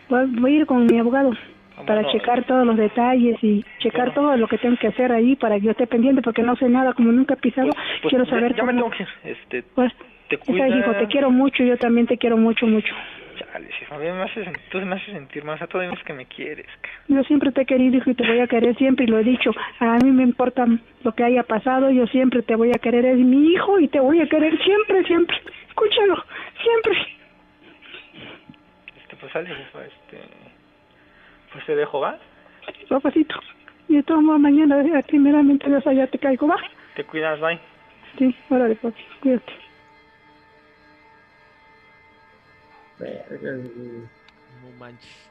[0.08, 1.32] voy, a ir con mi abogado
[1.76, 5.36] ah, para checar todos los detalles y checar todo lo que tengo que hacer ahí
[5.36, 8.10] para que yo esté pendiente porque no sé nada como nunca he pisado pues, pues,
[8.10, 9.92] quiero saber ya, me tengo que este pues
[10.30, 12.94] te hijo, te quiero mucho, yo también te quiero mucho, mucho.
[13.58, 16.66] Me haces, tú me haces sentir más, a todos es que me quieres.
[17.08, 19.24] Yo siempre te he querido, hijo, y te voy a querer siempre, y lo he
[19.24, 19.50] dicho.
[19.80, 20.66] A mí me importa
[21.02, 23.98] lo que haya pasado, yo siempre te voy a querer, es mi hijo, y te
[23.98, 25.36] voy a querer siempre, siempre.
[25.68, 26.24] Escúchalo,
[26.62, 27.16] siempre.
[29.02, 30.18] Este, pues sale, este...
[31.52, 32.16] Pues te dejo, ¿va?
[32.88, 33.40] Papacito.
[33.88, 34.76] Y de todos modos, mañana,
[35.08, 36.56] primeramente, Dios allá te caigo, ¿va?
[36.94, 37.58] Te cuidas, bye.
[38.18, 39.52] Sí, órale, papi, cuídate.
[43.00, 45.30] No manches.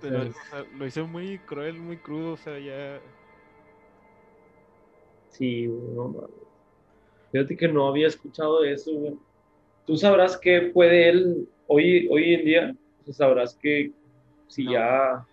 [0.00, 0.32] Pero,
[0.76, 3.00] lo hice muy cruel, muy crudo, o sea, ya.
[5.28, 6.30] Sí, no mames.
[7.32, 9.18] Fíjate que no había escuchado eso, güey.
[9.86, 12.76] Tú sabrás que puede él, hoy, hoy en día,
[13.10, 13.92] sabrás que
[14.46, 15.26] si ya.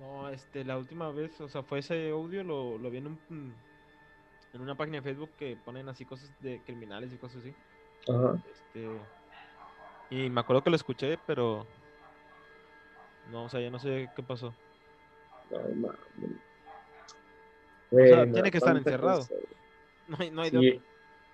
[0.00, 3.54] No, este, la última vez, o sea, fue ese audio, lo, lo vi en, un,
[4.52, 7.54] en una página de Facebook que ponen así cosas de criminales y cosas así.
[8.08, 8.42] Ajá.
[8.50, 8.88] Este
[10.14, 11.66] y me acuerdo que lo escuché, pero.
[13.32, 14.54] No, o sea, ya no sé qué pasó.
[17.90, 19.26] o sea, tiene que estar encerrado.
[20.06, 20.82] No hay, no hay sí,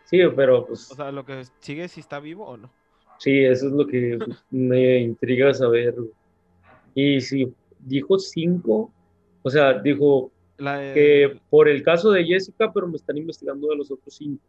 [0.04, 0.92] sí, pero pues.
[0.92, 2.70] O sea, lo que sigue si está vivo o no.
[3.18, 4.16] Sí, eso es lo que
[4.50, 5.92] me intriga saber.
[6.94, 8.92] Y si dijo cinco,
[9.42, 13.90] o sea, dijo que por el caso de Jessica, pero me están investigando de los
[13.90, 14.44] otros cinco.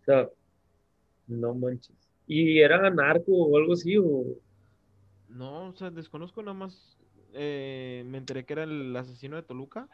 [0.00, 0.30] O sea,
[1.26, 2.03] no manches.
[2.26, 3.96] ¿Y era narco o algo así?
[3.98, 4.24] O...
[5.28, 6.98] No, o sea, desconozco nada más.
[7.32, 9.88] Eh, me enteré que era el asesino de Toluca.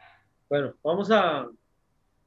[0.49, 1.49] Bueno, vamos a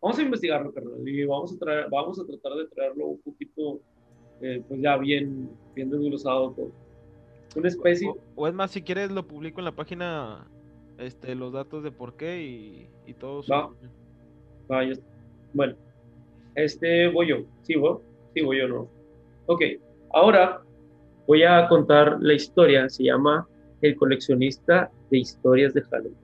[0.05, 3.81] vamos a investigarlo, carnal, y vamos a traer, vamos a tratar de traerlo un poquito,
[4.43, 6.71] eh, pues ya bien, bien desglosado todo.
[7.57, 8.13] Una especie.
[8.37, 10.47] O, es más, si quieres lo publico en la página,
[10.99, 13.43] este, los datos de por qué y, y todo.
[13.51, 13.71] Va.
[14.71, 14.83] Va,
[15.55, 15.75] Bueno,
[16.55, 17.37] este voy yo.
[17.63, 17.99] Sí, voy.
[18.35, 18.89] Sí, voy yo, no.
[19.47, 19.63] Ok.
[20.15, 20.63] Ahora
[21.27, 23.49] voy a contar la historia, se llama
[23.83, 26.15] El coleccionista de historias de Halloween.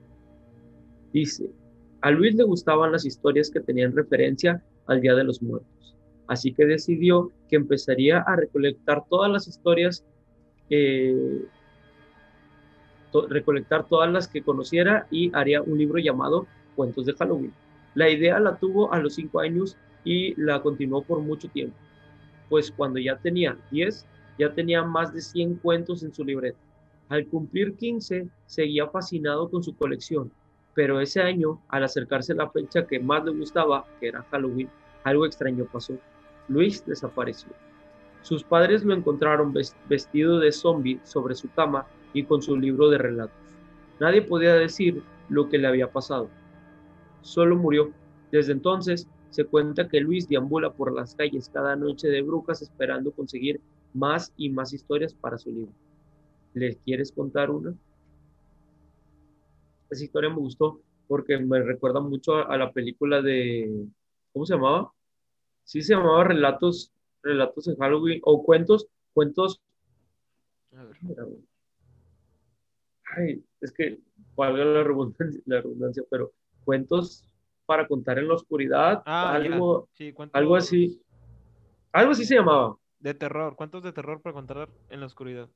[1.11, 1.49] Dice,
[1.99, 6.53] a Luis le gustaban las historias que tenían referencia al Día de los Muertos, así
[6.53, 10.05] que decidió que empezaría a recolectar todas las historias
[13.11, 17.53] to- recolectar todas las que conociera y haría un libro llamado Cuentos de Halloween.
[17.95, 19.75] La idea la tuvo a los cinco años
[20.05, 21.75] y la continuó por mucho tiempo,
[22.51, 24.05] pues cuando ya tenía 10,
[24.37, 26.59] ya tenía más de 100 cuentos en su libreta.
[27.07, 30.29] Al cumplir 15, seguía fascinado con su colección,
[30.73, 34.67] pero ese año, al acercarse la fecha que más le gustaba, que era Halloween,
[35.05, 35.93] algo extraño pasó.
[36.49, 37.53] Luis desapareció.
[38.21, 42.89] Sus padres lo encontraron ves- vestido de zombie sobre su cama y con su libro
[42.89, 43.37] de relatos.
[44.01, 46.29] Nadie podía decir lo que le había pasado.
[47.21, 47.91] Solo murió.
[48.29, 53.11] Desde entonces se cuenta que Luis deambula por las calles cada noche de brujas esperando
[53.11, 53.59] conseguir
[53.93, 55.73] más y más historias para su libro.
[56.53, 57.73] ¿Les quieres contar una?
[59.89, 63.87] Esa historia me gustó porque me recuerda mucho a, a la película de,
[64.33, 64.93] ¿cómo se llamaba?
[65.63, 66.91] Sí se llamaba Relatos,
[67.23, 69.61] Relatos en Halloween o cuentos, cuentos
[70.73, 70.97] A ver.
[73.17, 73.99] Ay, es que
[74.35, 77.25] valga la redundancia, la redundancia, pero cuentos
[77.71, 81.01] para contar en la oscuridad, Ah, algo, Sí, ¿cuántos algo así,
[81.93, 82.75] algo así se llamaba.
[82.99, 83.55] De terror.
[83.55, 85.47] ¿Cuántos de terror para contar en la oscuridad?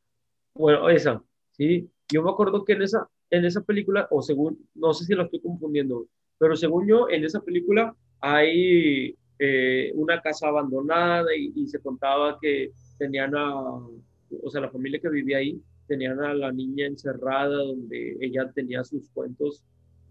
[0.54, 1.90] Bueno, esa, sí.
[2.10, 5.24] Yo me acuerdo que en esa, en esa película, o según, no sé si la
[5.24, 11.68] estoy confundiendo, pero según yo, en esa película hay eh, una casa abandonada y, y
[11.68, 16.50] se contaba que tenían a, o sea, la familia que vivía ahí, tenían a la
[16.54, 19.66] niña encerrada donde ella tenía sus cuentos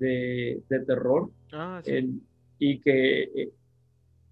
[0.04, 1.90] de, de terror Ah, sí.
[1.92, 2.20] en-
[2.58, 3.50] y que, eh,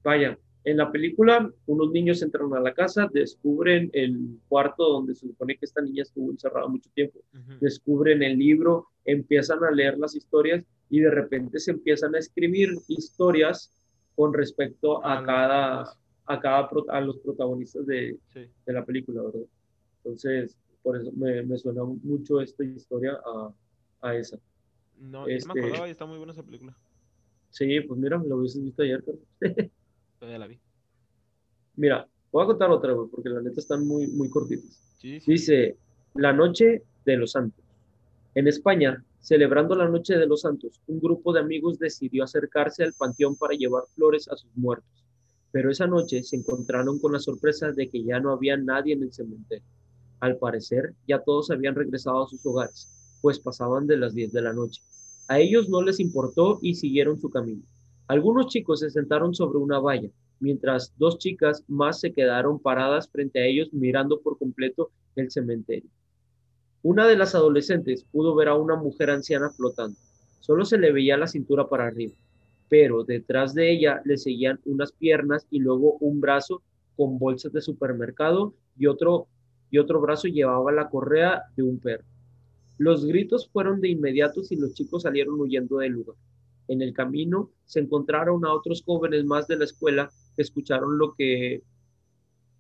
[0.05, 5.27] vaya, en la película unos niños entran a la casa, descubren el cuarto donde se
[5.27, 7.19] supone que esta niña estuvo encerrada mucho tiempo,
[7.61, 12.71] descubren el libro, empiezan a leer las historias y de repente se empiezan a escribir
[12.89, 13.71] historias
[14.15, 15.83] con respecto Ah, a las cada,
[16.27, 18.47] a cada, a los protagonistas de, Sí.
[18.67, 19.47] de la película, ¿verdad?
[20.05, 23.53] Entonces, por eso me, me suena mucho esta historia a,
[24.03, 24.39] a esa.
[25.03, 26.77] No, yo no me Este- acordaba y está muy buena esa película.
[27.51, 29.03] Sí, pues mira, lo hubieses visto ayer.
[29.41, 29.71] Pero
[30.33, 30.59] ya la vi.
[31.77, 34.81] Mira, voy a contar otra, güey, porque la neta están muy, muy cortitas.
[34.99, 35.33] Sí, sí.
[35.33, 35.77] Dice,
[36.15, 37.65] la noche de los santos.
[38.35, 42.93] En España, celebrando la noche de los santos, un grupo de amigos decidió acercarse al
[42.95, 45.05] panteón para llevar flores a sus muertos.
[45.51, 49.03] Pero esa noche se encontraron con la sorpresa de que ya no había nadie en
[49.03, 49.65] el cementerio.
[50.21, 52.89] Al parecer, ya todos habían regresado a sus hogares,
[53.23, 54.83] pues pasaban de las 10 de la noche.
[55.29, 57.63] A ellos no les importó y siguieron su camino.
[58.09, 63.41] Algunos chicos se sentaron sobre una valla, mientras dos chicas más se quedaron paradas frente
[63.41, 65.89] a ellos mirando por completo el cementerio.
[66.83, 69.97] Una de las adolescentes pudo ver a una mujer anciana flotando.
[70.41, 72.15] Solo se le veía la cintura para arriba,
[72.69, 76.61] pero detrás de ella le seguían unas piernas y luego un brazo
[76.97, 79.29] con bolsas de supermercado y otro,
[79.71, 82.05] y otro brazo llevaba la correa de un perro.
[82.83, 86.17] Los gritos fueron de inmediatos y los chicos salieron huyendo del lugar.
[86.67, 91.15] En el camino se encontraron a otros jóvenes más de la escuela que escucharon lo
[91.15, 91.63] que,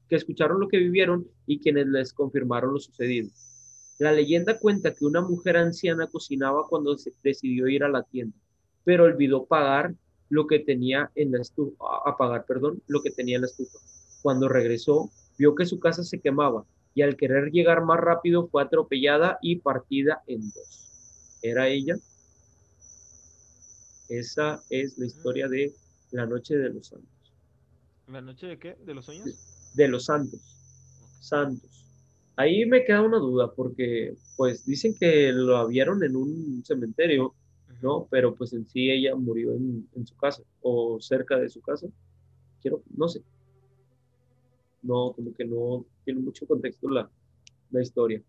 [0.08, 3.30] que escucharon lo que vivieron y quienes les confirmaron lo sucedido.
[3.98, 8.36] La leyenda cuenta que una mujer anciana cocinaba cuando se decidió ir a la tienda,
[8.84, 9.92] pero olvidó pagar
[10.28, 13.80] lo que tenía en la estufa, a pagar, perdón, lo que tenía en la estufa.
[14.22, 18.62] Cuando regresó, vio que su casa se quemaba y al querer llegar más rápido fue
[18.62, 21.38] atropellada y partida en dos.
[21.42, 21.96] ¿Era ella?
[24.08, 25.72] Esa es la historia de
[26.10, 27.08] la noche de los santos.
[28.08, 28.76] ¿La noche de qué?
[28.84, 29.72] ¿De los sueños?
[29.74, 30.40] De los santos.
[31.20, 31.86] Santos.
[32.36, 37.34] Ahí me queda una duda porque pues dicen que lo vieron en un cementerio.
[37.80, 38.06] ¿no?
[38.10, 41.88] Pero pues en sí ella murió en, en su casa o cerca de su casa.
[42.60, 43.22] Quiero, no sé.
[44.82, 47.10] No, como que no tiene mucho contexto la,
[47.70, 48.22] la historia.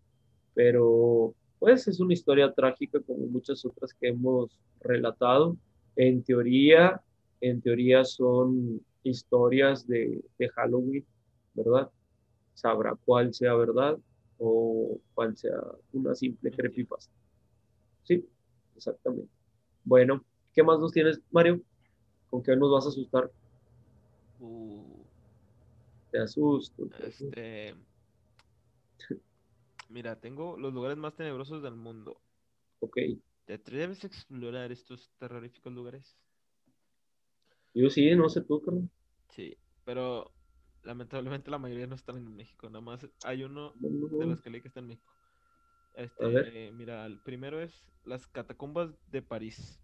[0.54, 5.56] Pero pues es una historia trágica como muchas otras que hemos relatado.
[5.96, 7.00] En teoría,
[7.40, 11.04] en teoría son historias de, de Halloween,
[11.54, 11.90] ¿verdad?
[12.54, 13.98] Sabrá cuál sea verdad
[14.38, 15.58] o cuál sea
[15.92, 17.12] una simple creepypasta.
[18.02, 18.26] Sí,
[18.76, 19.30] exactamente.
[19.84, 21.60] Bueno, ¿qué más nos tienes, Mario?
[22.30, 23.30] ¿Con qué nos vas a asustar?
[24.40, 24.93] Uh,
[26.14, 26.86] Te asusto.
[26.86, 27.26] te asusto.
[27.26, 27.74] este.
[29.88, 32.20] Mira, tengo los lugares más tenebrosos del mundo.
[32.80, 32.98] Ok,
[33.46, 36.16] ¿Te atreves a explorar estos terroríficos lugares?
[37.74, 38.88] yo sí, no sé tú, carnal.
[39.30, 40.32] Sí, pero
[40.82, 42.68] lamentablemente la mayoría no están en México.
[42.70, 45.12] Nada más hay uno No, no, de los que leí que está en México.
[45.94, 49.80] Este, eh, mira, el primero es las catacumbas de París.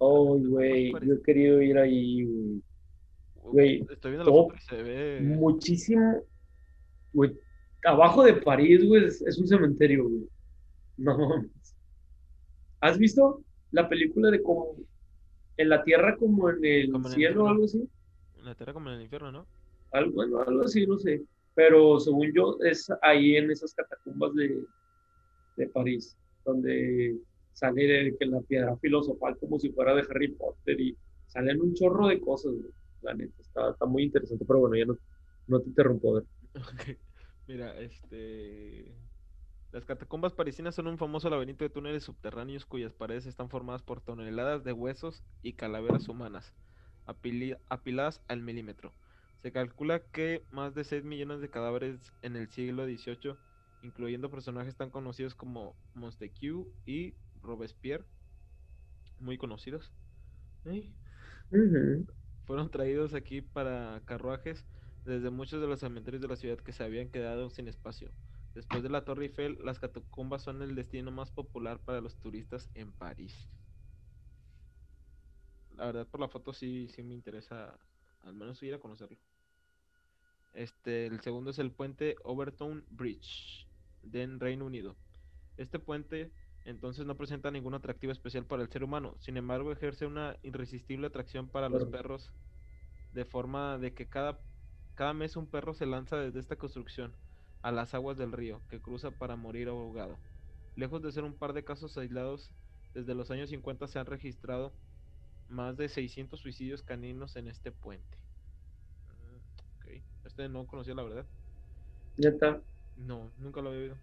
[0.00, 2.62] Ay, güey, yo he querido ir ahí, güey.
[3.42, 4.50] Güey, Estoy viendo la top.
[4.52, 5.20] foto y se ve.
[5.22, 6.22] Muchísimo,
[7.12, 7.32] güey.
[7.84, 10.28] Abajo de París, güey, es, es un cementerio, güey.
[10.98, 11.16] No.
[12.80, 14.76] ¿Has visto la película de como
[15.56, 17.88] en la tierra como en el Como en el cielo o algo así?
[18.38, 19.46] En la tierra como en el infierno, ¿no?
[19.92, 21.22] Algo, bueno, algo así, no sé.
[21.54, 24.62] Pero según yo, es ahí en esas catacumbas de,
[25.56, 27.18] de París, donde
[27.52, 31.74] sale de que la piedra filosofal como si fuera de Harry Potter y salen un
[31.74, 32.72] chorro de cosas, güey.
[33.02, 34.44] La neta, está, está muy interesante.
[34.46, 34.98] Pero bueno, ya no,
[35.46, 36.26] no te interrumpo, a ver.
[37.46, 38.96] Mira, este.
[39.72, 44.00] Las catacumbas parisinas son un famoso laberinto de túneles subterráneos cuyas paredes están formadas por
[44.00, 46.54] toneladas de huesos y calaveras humanas,
[47.68, 48.96] apiladas al milímetro.
[49.42, 53.36] Se calcula que más de 6 millones de cadáveres en el siglo XVIII,
[53.82, 58.04] incluyendo personajes tan conocidos como Montesquieu y Robespierre,
[59.18, 59.92] muy conocidos,
[60.64, 60.94] ¡ay!
[61.50, 62.06] Ujú.
[62.50, 64.66] Fueron traídos aquí para carruajes
[65.04, 68.10] desde muchos de los cementerios de la ciudad que se habían quedado sin espacio.
[68.56, 72.68] Después de la Torre Eiffel, las catacumbas son el destino más popular para los turistas
[72.74, 73.48] en París.
[75.76, 77.78] La verdad, por la foto sí, sí me interesa
[78.22, 79.20] al menos ir a conocerlo.
[80.52, 83.68] Este, el segundo es el puente Overton Bridge
[84.02, 84.96] de en Reino Unido.
[85.56, 86.32] Este puente
[86.64, 91.06] entonces no presenta ningún atractivo especial para el ser humano, sin embargo ejerce una irresistible
[91.06, 92.32] atracción para los perros,
[93.12, 94.40] de forma de que cada,
[94.94, 97.12] cada mes un perro se lanza desde esta construcción
[97.62, 100.18] a las aguas del río, que cruza para morir ahogado.
[100.76, 102.52] Lejos de ser un par de casos aislados,
[102.94, 104.72] desde los años 50 se han registrado
[105.48, 108.18] más de 600 suicidios caninos en este puente.
[109.08, 111.26] Mm, este no conocía la verdad.
[112.16, 112.62] Neta,
[112.96, 113.96] No, nunca lo había oído.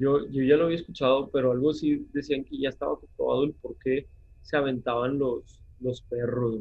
[0.00, 3.52] Yo, yo ya lo había escuchado, pero algo sí decían que ya estaba comprobado el
[3.52, 4.06] por qué
[4.40, 6.60] se aventaban los, los perros.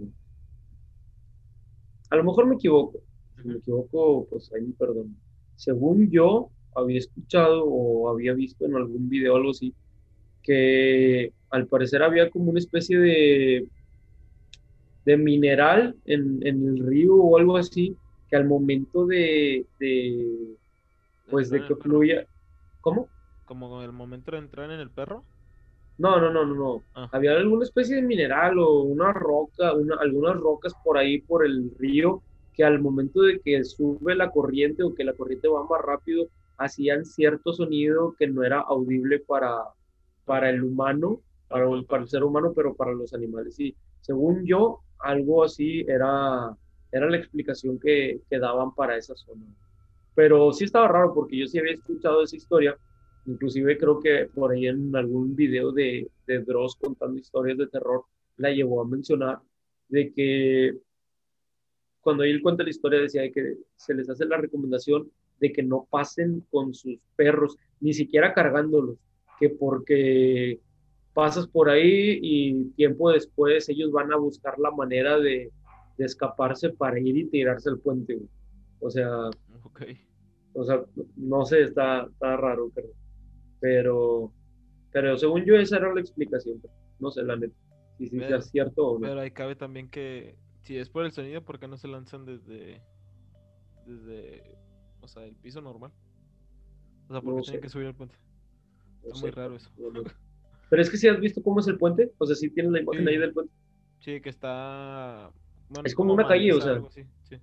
[2.10, 3.00] A lo mejor me equivoco.
[3.42, 5.16] Si me equivoco, pues ahí me perdón.
[5.56, 9.74] Según yo había escuchado o había visto en algún video algo así,
[10.44, 13.68] que al parecer había como una especie de,
[15.06, 17.96] de mineral en, en el río o algo así,
[18.30, 20.58] que al momento de, de
[21.30, 22.28] pues de que fluya,
[22.82, 23.08] ¿cómo?
[23.50, 25.24] Como el momento de entrar en el perro.
[25.98, 26.84] No, no, no, no, no.
[26.94, 27.10] Ah.
[27.12, 31.72] Había alguna especie de mineral o una roca, una, algunas rocas por ahí por el
[31.80, 32.22] río
[32.54, 36.28] que al momento de que sube la corriente o que la corriente va más rápido,
[36.58, 39.64] hacían cierto sonido que no era audible para,
[40.26, 43.76] para el humano, para, Para el ser humano, pero para los animales sí.
[44.02, 46.56] Según yo, algo así era,
[46.92, 49.44] era la explicación que, que daban para esa zona.
[50.14, 52.78] Pero sí estaba raro porque yo sí había escuchado esa historia
[53.26, 58.06] Inclusive creo que por ahí en algún video de, de Dross contando historias de terror,
[58.38, 59.40] la llevó a mencionar
[59.90, 60.78] de que
[62.02, 65.64] cuando él cuenta la historia decía de que se les hace la recomendación de que
[65.64, 68.98] no pasen con sus perros, ni siquiera cargándolos,
[69.40, 70.60] que porque
[71.14, 75.52] pasas por ahí y tiempo después ellos van a buscar la manera de,
[75.98, 78.20] de escaparse para ir y tirarse al puente.
[78.80, 79.30] O sea,
[80.54, 80.84] o sea,
[81.16, 82.88] no sé, está, está raro, pero,
[83.60, 84.32] pero,
[84.92, 86.62] pero según yo esa era la explicación,
[87.00, 87.56] no sé la neta,
[87.98, 89.08] si sea Pero- cierto o no.
[89.08, 92.26] Pero ahí cabe también que si es por el sonido, ¿por qué no se lanzan
[92.26, 92.82] desde
[93.86, 94.44] desde
[95.02, 95.92] o sea, el piso normal?
[97.08, 97.62] O sea, ¿por qué No tienen sé.
[97.62, 98.16] que subir al puente?
[99.04, 99.70] no Está muy raro eso.
[99.78, 100.02] no, no.
[100.70, 102.82] Pero es que si has visto cómo es el puente, o sea, si tienes la
[102.82, 103.10] imagen Sí.
[103.10, 103.54] ahí del puente,
[104.00, 105.32] Sí, que está
[105.70, 106.74] bueno, Es como una calle, o sea.
[106.74, 107.38] algo así, sí.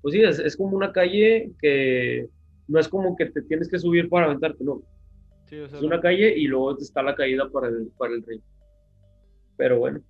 [0.00, 2.28] pues sí, es, es como una calle que
[2.68, 4.82] no es como que te tienes que subir para aventarte, no,
[5.52, 8.22] Sí, o sea, es una calle y luego está la caída para el, para el
[8.24, 8.40] río.
[9.58, 10.00] Pero bueno,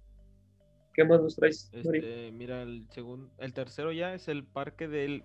[0.95, 1.69] ¿qué más nos traes?
[1.73, 5.25] Este, mira, el segundo, el tercero ya es el parque del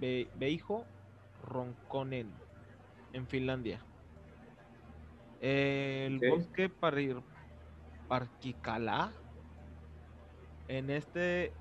[0.00, 0.84] Be- Beijo
[1.44, 2.32] Ronconen
[3.12, 3.80] en Finlandia.
[5.40, 7.18] El bosque Parir
[8.08, 9.12] Parkikala
[10.66, 11.52] en este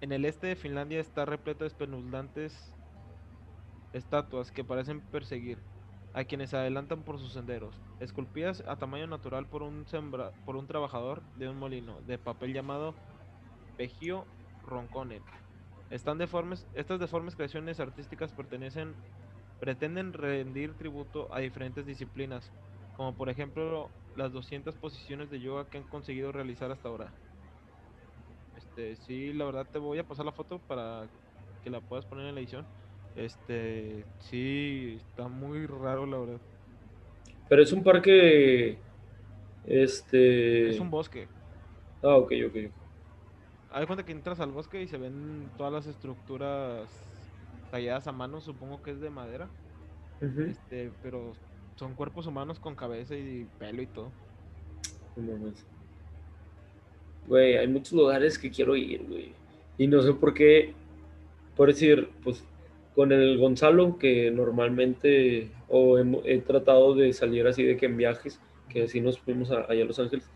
[0.00, 2.72] en el este de Finlandia está repleto de espeluznantes
[3.92, 5.58] estatuas que parecen perseguir
[6.14, 10.68] a quienes adelantan por sus senderos, esculpidas a tamaño natural por un sembra- por un
[10.68, 13.02] trabajador de un molino de papel llamado
[13.78, 15.28] Vegio Ronconen.
[15.90, 19.00] Están deformes, estas deformes creaciones artísticas pertenecen
[19.58, 22.54] pretenden rendir tributo a diferentes disciplinas,
[22.92, 27.16] como por ejemplo las 200 posiciones de yoga que han conseguido realizar hasta ahora.
[28.52, 31.10] Este, sí, la verdad te voy a pasar la foto para
[31.60, 32.70] que la puedas poner en la edición.
[33.16, 36.40] Este, sí, está muy raro la verdad.
[37.48, 38.78] Pero es un parque,
[39.66, 40.70] este...
[40.70, 41.28] Es un bosque.
[42.02, 42.54] Ah, ok, ok.
[42.54, 46.88] De cuenta que entras al bosque y se ven todas las estructuras
[47.70, 49.48] talladas a mano, supongo que es de madera.
[50.20, 51.34] Este, pero
[51.76, 54.10] son cuerpos humanos con cabeza y pelo y todo.
[57.26, 59.32] Güey, hay muchos lugares que quiero ir, güey.
[59.76, 60.72] Y no sé por qué,
[61.56, 62.44] por decir, pues
[62.94, 67.96] con el Gonzalo, que normalmente, o he, he tratado de salir así de que en
[67.96, 70.30] viajes, que así nos fuimos a- allá a Los Ángeles,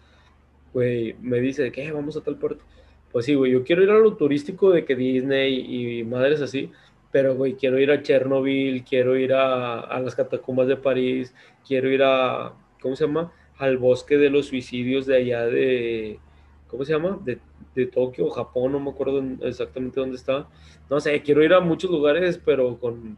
[0.73, 2.65] güey, me dice que "Eh, vamos a tal puerto.
[3.13, 6.71] Pues sí, güey, yo quiero ir a lo turístico de que Disney y madres así,
[7.11, 11.35] pero, güey, quiero ir a Chernobyl, quiero ir a, a las catacumbas de París,
[11.67, 13.33] quiero ir a, ¿cómo se llama?
[13.57, 16.21] Al bosque de los suicidios de allá de,
[16.69, 17.19] ¿cómo se llama?
[17.25, 17.39] De,
[17.79, 20.49] de Tokio Japón, no me acuerdo en- exactamente dónde está.
[20.91, 23.17] No sé, quiero ir a muchos lugares, pero con,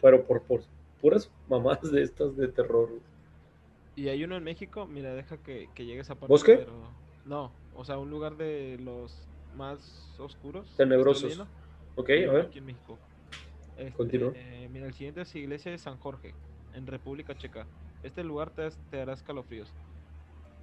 [0.00, 0.62] pero por, por
[1.00, 2.88] puras mamadas de estas de terror.
[3.94, 6.32] Y hay uno en México, mira, deja que, que llegue esa parte.
[6.32, 6.56] ¿Bosque?
[6.56, 6.72] pero-
[7.26, 10.66] No, o sea, un lugar de los más oscuros.
[10.76, 11.38] Tenebrosos.
[11.94, 12.46] Ok, a ver.
[12.46, 12.98] Aquí en México.
[13.76, 14.32] Este, Continúa.
[14.34, 16.34] eh, mira, el siguiente es Iglesia de San Jorge,
[16.74, 17.66] en República Checa.
[18.02, 19.70] Este lugar te, te hará escalofríos.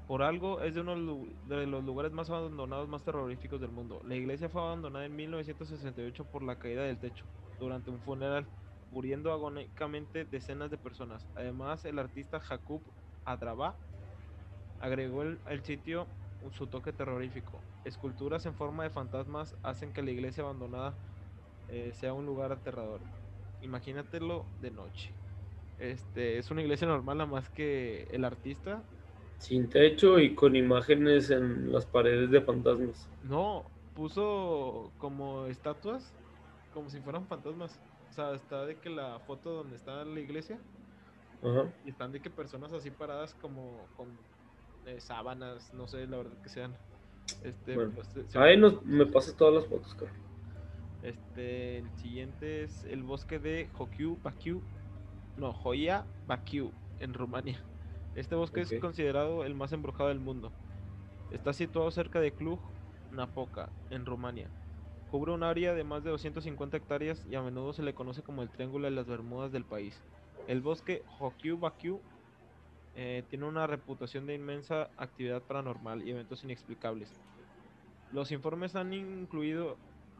[0.09, 4.01] Por algo es de uno de los lugares más abandonados, más terroríficos del mundo.
[4.07, 7.25] La iglesia fue abandonada en 1968 por la caída del techo
[7.59, 8.47] durante un funeral,
[8.91, 11.27] muriendo agónicamente decenas de personas.
[11.35, 12.81] Además, el artista Jakub
[13.23, 13.75] Adraba
[14.79, 16.07] agregó el, sitio
[16.53, 17.59] su toque terrorífico.
[17.85, 20.95] Esculturas en forma de fantasmas hacen que la iglesia abandonada
[21.67, 22.99] eh, sea un lugar aterrador.
[23.61, 25.11] Imagínatelo de noche.
[25.77, 28.81] Este es una iglesia normal, nada más que el artista
[29.39, 33.09] Sin techo y con imágenes en las paredes de fantasmas.
[33.23, 33.65] no
[33.95, 36.13] puso como estatuas,
[36.73, 37.79] como si fueran fantasmas.
[38.09, 40.57] O sea, está de que la foto donde está la iglesia
[41.43, 41.65] Ajá.
[41.85, 44.07] y están de que personas así paradas como con
[44.85, 46.75] eh, sábanas, no sé, la verdad que sean.
[47.43, 47.91] Este, Bueno.
[47.93, 50.17] pues, Ahí nos, me pasas todas las fotos, cabrón.
[51.03, 54.61] Este, el siguiente es el bosque de Hokiu Bakiu,
[55.37, 57.63] no, Joya Bakiu, en Rumania.
[58.19, 60.51] Este bosque es considerado el más embrujado del mundo.
[61.31, 62.59] Está situado cerca de Cluj
[63.13, 64.49] Napoca, en Rumania.
[65.09, 68.41] Cubre un área de más de 250 hectáreas y a menudo se le conoce como
[68.41, 70.03] el Triángulo de las Bermudas del país.
[70.49, 72.01] El bosque Hokiu Bakiu
[72.97, 77.13] eh, tiene una reputación de inmensa actividad paranormal y eventos inexplicables.
[78.11, 79.77] Los informes han incluido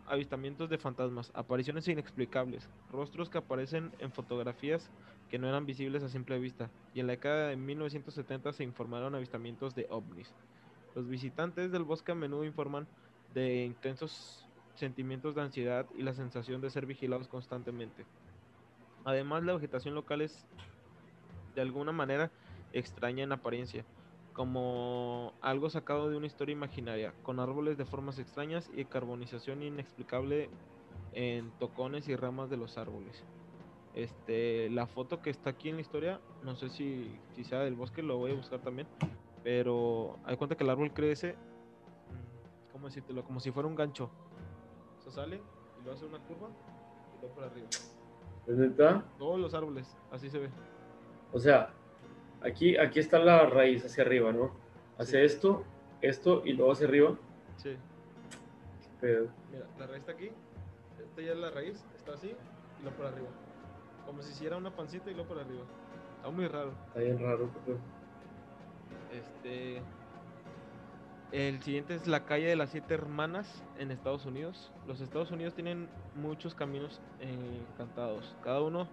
[0.08, 4.90] avistamientos de fantasmas, apariciones inexplicables, rostros que aparecen en fotografías
[5.30, 9.16] que no eran visibles a simple vista, y en la década de 1970 se informaron
[9.16, 10.34] avistamientos de ovnis.
[10.96, 12.88] Los visitantes del bosque a menudo informan
[13.34, 18.06] de intensos sentimientos de ansiedad y la sensación de ser vigilados constantemente.
[19.06, 20.46] Además, la vegetación local es
[21.54, 22.32] de alguna manera
[22.74, 23.86] extraña en apariencia,
[24.34, 30.50] como algo sacado de una historia imaginaria, con árboles de formas extrañas y carbonización inexplicable
[31.14, 33.24] en tocones y ramas de los árboles.
[33.96, 38.04] Este, la foto que está aquí en la historia, no sé si, sea del bosque,
[38.04, 38.88] lo voy a buscar también,
[39.44, 43.24] pero hay cuenta que el árbol crece, mm, ¿cómo decírtelo?
[43.24, 44.10] Como si fuera un gancho.
[44.98, 45.42] O sea, sale
[45.82, 47.68] y lo hace una curva y luego por arriba.
[48.48, 49.04] ¿Es neta?
[49.18, 50.50] Todos los árboles, así se ve.
[51.34, 51.74] O sea,
[52.42, 54.52] aquí, aquí está la raíz hacia arriba, ¿no?
[54.98, 55.26] Hace Sí.
[55.36, 55.64] esto,
[56.02, 57.16] esto y luego hacia arriba.
[57.58, 57.76] Sí.
[59.02, 60.30] Pero, Mira, la raíz está aquí.
[61.02, 63.28] Esta ya es la raíz, está así y luego por arriba.
[64.10, 65.62] Como si hiciera una pancita y luego por arriba.
[66.18, 66.72] Está muy raro.
[66.88, 67.48] está bien raro.
[67.64, 67.78] pero-
[69.14, 69.84] Este.
[71.32, 74.72] El siguiente es la calle de las siete hermanas en Estados Unidos.
[74.88, 78.88] Los Estados Unidos tienen muchos caminos eh, encantados, cada uno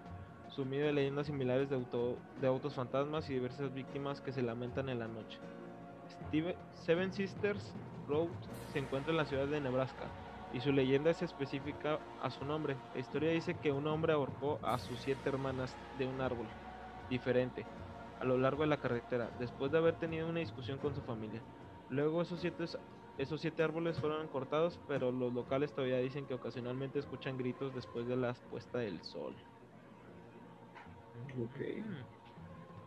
[0.50, 4.90] sumido de leyendas similares de, auto, de autos fantasmas y diversas víctimas que se lamentan
[4.90, 5.38] en la noche.
[6.28, 7.72] Steve- Seven Sisters
[8.06, 8.28] Road
[8.74, 10.04] se encuentra en la ciudad de Nebraska
[10.52, 12.76] y su leyenda es específica a su nombre.
[12.94, 16.46] La historia dice que un hombre ahorcó a sus siete hermanas de un árbol
[17.10, 17.64] diferente
[18.20, 21.40] a lo largo de la carretera después de haber tenido una discusión con su familia.
[21.90, 22.64] Luego esos siete,
[23.18, 28.06] esos siete árboles fueron cortados, pero los locales todavía dicen que ocasionalmente escuchan gritos después
[28.06, 29.34] de la puesta del sol.
[31.38, 31.84] Ok.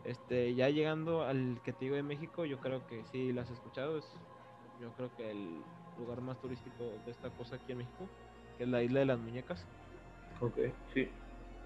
[0.04, 3.58] Este, ya llegando al que te digo de México, yo creo que sí las has
[3.58, 4.04] escuchado, es
[4.80, 5.62] yo creo que el
[6.00, 8.08] lugar más turístico de esta cosa aquí en México,
[8.58, 9.64] que es la isla de las muñecas.
[10.40, 10.56] Ok,
[10.94, 11.08] sí.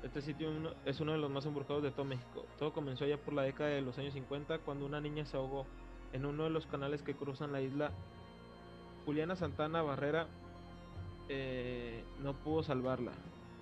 [0.03, 0.49] Este sitio
[0.85, 2.45] es uno de los más embrujados de todo México.
[2.59, 5.65] Todo comenzó allá por la década de los años 50 cuando una niña se ahogó
[6.13, 7.91] en uno de los canales que cruzan la isla.
[9.07, 10.27] Juliana Santana Barrera
[11.29, 13.13] eh, no pudo salvarla.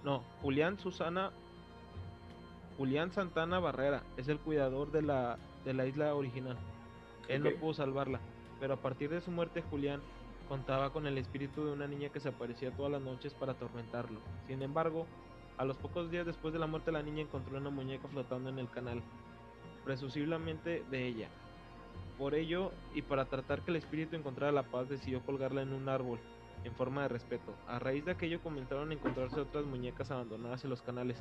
[0.05, 1.31] No, Julián Susana.
[2.77, 6.57] Julián Santana Barrera es el cuidador de la, de la isla original.
[7.29, 7.53] Él Ok.
[7.55, 8.19] no pudo salvarla,
[8.59, 10.01] pero a partir de su muerte Julián
[10.53, 14.21] contaba con el espíritu de una niña que se aparecía todas las noches para atormentarlo.
[14.47, 15.07] Sin embargo,
[15.57, 18.59] a los pocos días después de la muerte la niña encontró una muñeca flotando en
[18.59, 19.03] el canal.
[19.83, 21.29] presumiblemente de ella.
[22.19, 25.89] Por ello, y para tratar que el espíritu encontrara la paz, decidió colgarla en un
[25.89, 26.19] árbol,
[26.65, 27.55] en forma de respeto.
[27.67, 31.17] A raíz de aquello comenzaron a encontrarse otras muñecas abandonadas en los canales,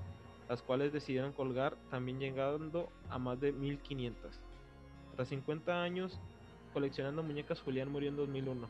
[0.50, 4.42] las cuales decidieron colgar, también llegando a más de 1500.
[5.16, 6.20] Tras 50 años
[6.74, 8.68] coleccionando muñecas, Julián murió en 2001,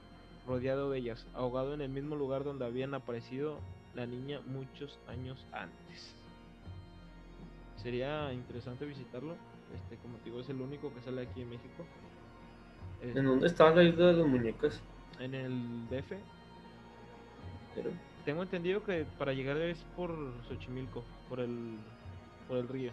[0.47, 3.59] rodeado de ellas, ahogado en el mismo lugar donde habían aparecido
[3.93, 6.15] la niña muchos años antes.
[7.77, 9.35] Sería interesante visitarlo.
[9.73, 11.85] Este, como te digo, es el único que sale aquí en México.
[13.01, 14.81] ¿En dónde está la isla de las muñecas?
[15.19, 16.13] En el DF.
[17.75, 17.89] Pero,
[18.25, 20.11] Tengo entendido que para llegar es por
[20.47, 21.77] Xochimilco, por el,
[22.47, 22.91] por el río.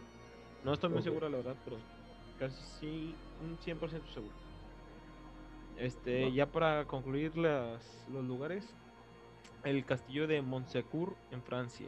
[0.65, 1.05] No estoy muy Ok.
[1.05, 1.77] seguro, la verdad, pero
[2.39, 3.81] casi un 100%
[4.15, 4.33] seguro.
[5.79, 8.75] Este, ya para concluir las, los lugares,
[9.65, 11.87] el castillo de Montsecourt en Francia.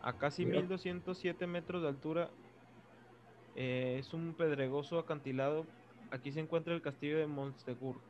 [0.00, 0.60] A casi Mira.
[0.60, 2.30] 1207 metros de altura,
[3.56, 5.66] eh, es un pedregoso acantilado.
[6.10, 8.00] Aquí se encuentra el castillo de Montsecourt,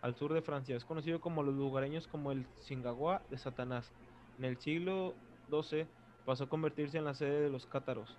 [0.00, 0.74] al sur de Francia.
[0.74, 3.92] Es conocido como los lugareños como el Singagua de Satanás.
[4.38, 5.14] En el siglo
[5.50, 5.86] XII
[6.24, 8.16] pasó a convertirse en la sede de los cátaros,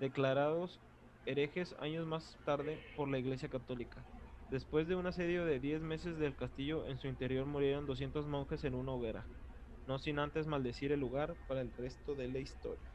[0.00, 0.80] declarados
[1.26, 4.02] herejes años más tarde por la Iglesia Católica.
[4.50, 8.64] Después de un asedio de 10 meses del castillo, en su interior murieron 200 monjes
[8.64, 9.26] en una hoguera,
[9.86, 12.88] no sin antes maldecir el lugar para el resto de la historia.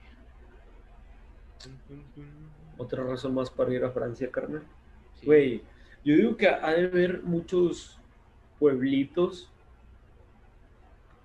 [2.78, 4.64] Otra razón más para ir a Francia, carnal.
[5.14, 5.26] Sí.
[5.28, 5.62] Güey,
[6.04, 8.00] yo digo que ha de haber muchos
[8.60, 9.52] pueblitos,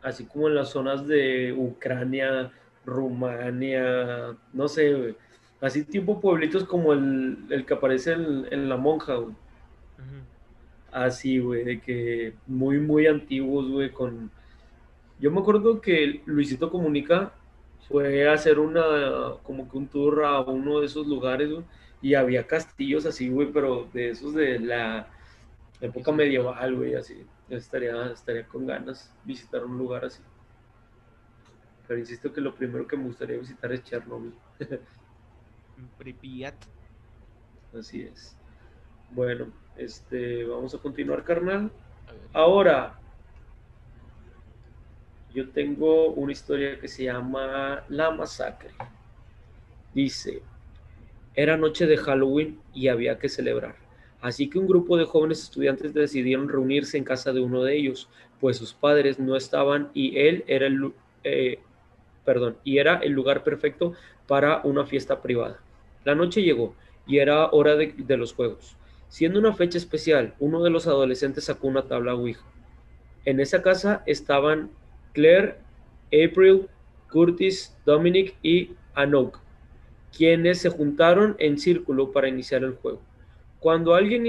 [0.02, 2.52] así como en las zonas de Ucrania,
[2.84, 5.16] Rumania, no sé.
[5.60, 9.34] Así tipo pueblitos como el, el que aparece en, en La Monja, güey.
[10.90, 14.30] Así, güey, de que muy, muy antiguos, güey, con...
[15.20, 17.32] Yo me acuerdo que Luisito Comunica
[17.88, 21.64] fue a hacer una, como que un tour a uno de esos lugares, güey,
[22.00, 25.08] y había castillos así, güey, pero de esos de la
[25.80, 27.26] época medieval, güey, así.
[27.48, 30.22] Estaría, estaría con ganas visitar un lugar así.
[31.86, 34.34] Pero insisto que lo primero que me gustaría visitar es Chernobyl.
[35.98, 36.54] Pripyat.
[37.72, 38.36] Así es.
[39.10, 39.46] Bueno,
[39.78, 41.70] este, vamos a continuar, carnal.
[42.32, 42.98] Ahora,
[45.32, 48.70] yo tengo una historia que se llama La Masacre.
[49.94, 50.42] Dice,
[51.34, 53.76] era noche de Halloween y había que celebrar.
[54.20, 58.08] Así que un grupo de jóvenes estudiantes decidieron reunirse en casa de uno de ellos,
[58.40, 61.60] pues sus padres no estaban y él era el, eh,
[62.24, 63.92] perdón, y era el lugar perfecto
[64.26, 65.60] para una fiesta privada.
[66.04, 66.74] La noche llegó
[67.06, 68.77] y era hora de, de los juegos.
[69.08, 72.44] Siendo una fecha especial, uno de los adolescentes sacó una tabla Ouija.
[73.24, 74.70] En esa casa estaban
[75.12, 75.56] Claire,
[76.06, 76.68] April,
[77.10, 79.38] Curtis, Dominic y Anouk,
[80.16, 83.00] quienes se juntaron en círculo para iniciar el juego.
[83.60, 84.26] Cuando alguien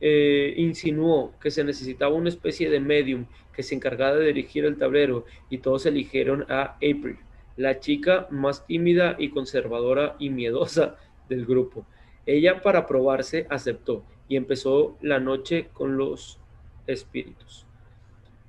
[0.00, 4.76] eh, insinuó que se necesitaba una especie de medium que se encargara de dirigir el
[4.76, 7.18] tablero y todos eligieron a April,
[7.56, 10.96] la chica más tímida y conservadora y miedosa
[11.28, 11.86] del grupo.
[12.28, 16.38] Ella para probarse aceptó y empezó la noche con los
[16.86, 17.64] espíritus.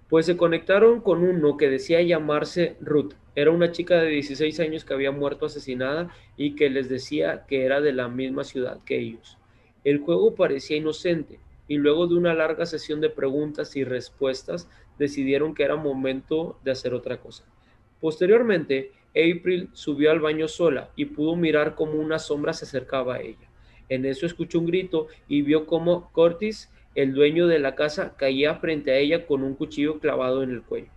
[0.09, 3.13] Pues se conectaron con uno que decía llamarse Ruth.
[3.35, 7.63] Era una chica de 16 años que había muerto asesinada y que les decía que
[7.63, 9.37] era de la misma ciudad que ellos.
[9.85, 15.55] El juego parecía inocente y luego de una larga sesión de preguntas y respuestas decidieron
[15.55, 17.45] que era momento de hacer otra cosa.
[18.01, 23.21] Posteriormente, April subió al baño sola y pudo mirar cómo una sombra se acercaba a
[23.21, 23.48] ella.
[23.89, 28.55] En eso escuchó un grito y vio cómo Curtis, el dueño de la casa, caía
[28.55, 30.89] frente a ella con un cuchillo clavado en el cuello.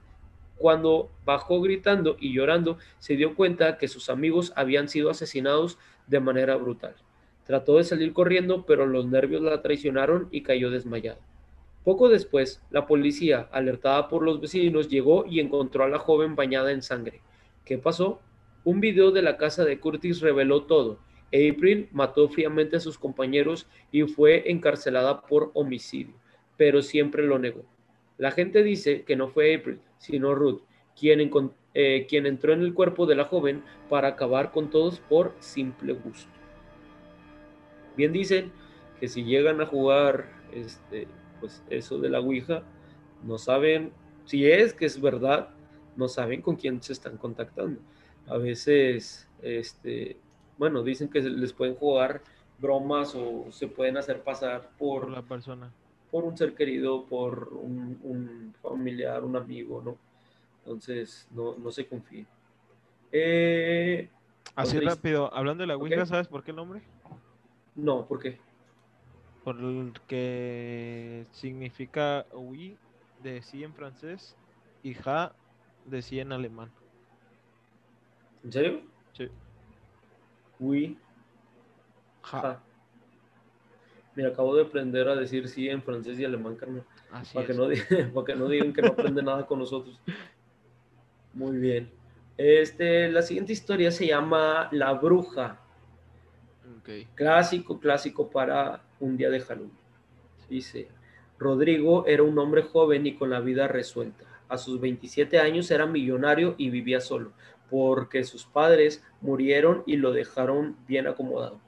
[0.59, 6.21] Cuando bajó gritando y llorando, se dio cuenta que sus amigos habían sido asesinados de
[6.21, 6.95] manera brutal.
[7.45, 11.19] Trató de salir corriendo, pero los nervios la traicionaron y cayó desmayada.
[11.85, 16.71] Poco después, la policía, alertada por los vecinos, llegó y encontró a la joven bañada
[16.71, 17.21] en sangre.
[17.65, 18.21] ¿Qué pasó?
[18.65, 20.99] Un video de la casa de Curtis reveló todo.
[21.33, 26.15] April mató fríamente a sus compañeros y fue encarcelada por homicidio,
[26.57, 27.65] pero siempre lo negó.
[28.19, 30.63] La gente dice que no fue April, sino Ruth,
[30.99, 31.31] quien,
[31.75, 35.95] eh, quien entró en el cuerpo de la joven para acabar con todos por simple
[35.95, 36.31] gusto.
[37.97, 38.53] Bien dicen
[39.01, 41.09] que si llegan a jugar este,
[41.41, 42.63] pues eso de la Ouija,
[43.25, 43.93] no saben
[44.25, 45.51] si es que es verdad,
[45.97, 47.81] no saben con quién se están contactando.
[48.27, 50.17] A veces, este,
[50.59, 52.23] bueno, dicen que les pueden jugar
[52.59, 55.73] bromas o se pueden hacer pasar Por por, la persona.
[56.11, 59.97] por un ser querido, por un, un familiar, un amigo, ¿no?
[60.65, 62.27] Entonces, no, no se confíen.
[63.11, 64.09] Eh,
[64.55, 66.07] Así rápido, hablando de la Ouija.
[66.07, 66.83] ¿sabes por qué el nombre?
[67.75, 68.39] No, ¿por qué?
[69.45, 72.77] Porque significa oui
[73.23, 74.37] de sí en francés
[74.83, 75.35] y ja
[75.85, 76.71] de sí en alemán.
[78.45, 78.81] ¿En serio?
[79.13, 79.29] Sí.
[80.63, 80.97] Oui.
[82.23, 82.41] Ja.
[82.41, 82.63] Ja.
[84.15, 86.85] Mira, acabo de aprender a decir sí en francés y alemán, carnal.
[87.11, 87.81] Así Para que, no, di-
[88.15, 89.99] para que no digan que no aprende nada con nosotros.
[91.35, 91.91] Muy bien.
[92.37, 95.59] Este, la siguiente historia se llama La Bruja.
[97.15, 99.73] Clásico, clásico para un día de Halloween.
[100.49, 100.89] Dice,
[101.39, 104.25] Rodrigo era un hombre joven y con la vida resuelta.
[104.49, 107.33] A sus 27 años era millonario y vivía solo,
[107.73, 111.59] porque sus padres murieron y lo dejaron bien acomodado.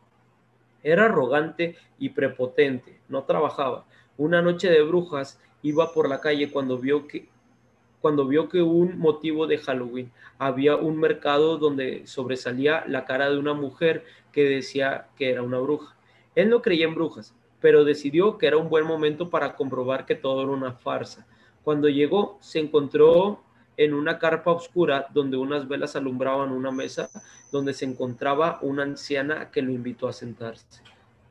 [0.82, 3.86] Era arrogante y prepotente, no trabajaba.
[4.18, 7.26] Una noche de brujas iba por la calle cuando vio que
[8.02, 13.38] cuando vio que un motivo de Halloween había un mercado donde sobresalía la cara de
[13.38, 15.96] una mujer que decía que era una bruja.
[16.34, 20.16] Él no creía en brujas, pero decidió que era un buen momento para comprobar que
[20.16, 21.26] todo era una farsa.
[21.62, 23.42] Cuando llegó, se encontró
[23.76, 27.10] en una carpa oscura donde unas velas alumbraban una mesa
[27.50, 30.82] donde se encontraba una anciana que lo invitó a sentarse.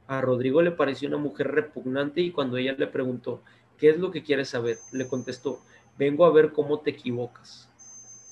[0.08, 3.41] A Rodrigo le pareció una mujer repugnante y cuando ella le preguntó,
[3.78, 4.78] ¿qué es lo que quieres saber?
[4.91, 5.62] Le contestó,
[5.98, 7.70] vengo a ver cómo te equivocas.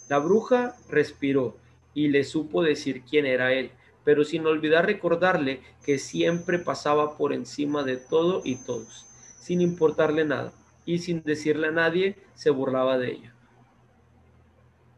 [0.09, 1.55] La bruja respiró
[1.93, 3.72] y le supo decir quién era él,
[4.03, 9.05] pero sin olvidar recordarle que siempre pasaba por encima de todo y todos,
[9.39, 10.53] sin importarle nada,
[10.86, 13.34] y sin decirle a nadie se burlaba de ella.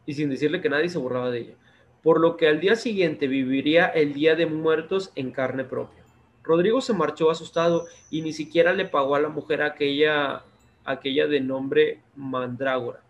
[0.06, 1.54] Y sin decirle que nadie se burlaba de ella.
[2.02, 6.04] Por lo que al día siguiente viviría el Día de Muertos en carne propia.
[6.42, 10.42] Rodrigo se marchó asustado y ni siquiera le pagó a la mujer aquella,
[10.84, 13.00] aquella de nombre Mandrágora.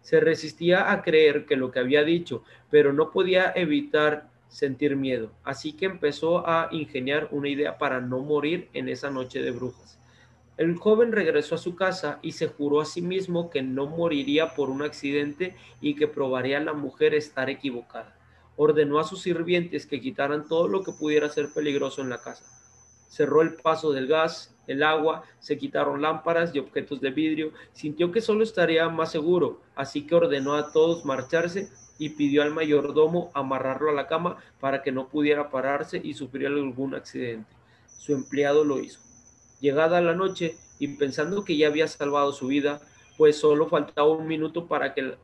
[0.00, 5.30] Se resistía a creer que lo que había dicho, pero no podía evitar sentir miedo,
[5.44, 9.97] así que empezó a ingeniar una idea para no morir en esa noche de brujas.
[10.58, 14.56] El joven regresó a su casa y se juró a sí mismo que no moriría
[14.56, 18.18] por un accidente y que probaría a la mujer estar equivocada.
[18.56, 22.44] Ordenó a sus sirvientes que quitaran todo lo que pudiera ser peligroso en la casa.
[23.06, 27.52] Cerró el paso del gas, el agua, se quitaron lámparas y objetos de vidrio.
[27.72, 31.68] Sintió que solo estaría más seguro, así que ordenó a todos marcharse
[32.00, 36.48] y pidió al mayordomo amarrarlo a la cama para que no pudiera pararse y sufrir
[36.48, 37.54] algún accidente.
[37.96, 39.07] Su empleado lo hizo.
[39.60, 42.80] Llegada la noche y pensando que ya había salvado su vida,
[43.16, 45.14] pues solo faltaba un minuto para que,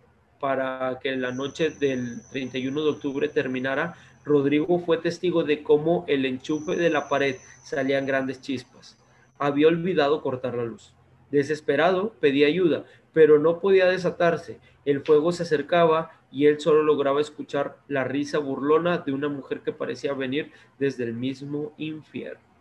[0.41, 6.25] para que la noche del 31 de octubre terminara, Rodrigo fue testigo de cómo el
[6.25, 8.99] enchufe de la pared salían grandes chispas.
[9.39, 10.95] Había olvidado cortar la luz.
[11.31, 14.59] Desesperado, pedía ayuda, pero no podía desatarse.
[14.85, 19.61] El fuego se acercaba y él solo lograba escuchar la risa burlona de una mujer
[19.61, 22.54] que parecía venir desde el mismo infierno.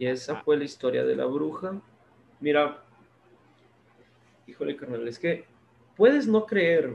[0.00, 1.78] Y esa fue la historia de la bruja.
[2.40, 2.82] Mira,
[4.46, 5.44] híjole, carnal, es que
[5.94, 6.90] puedes no creer,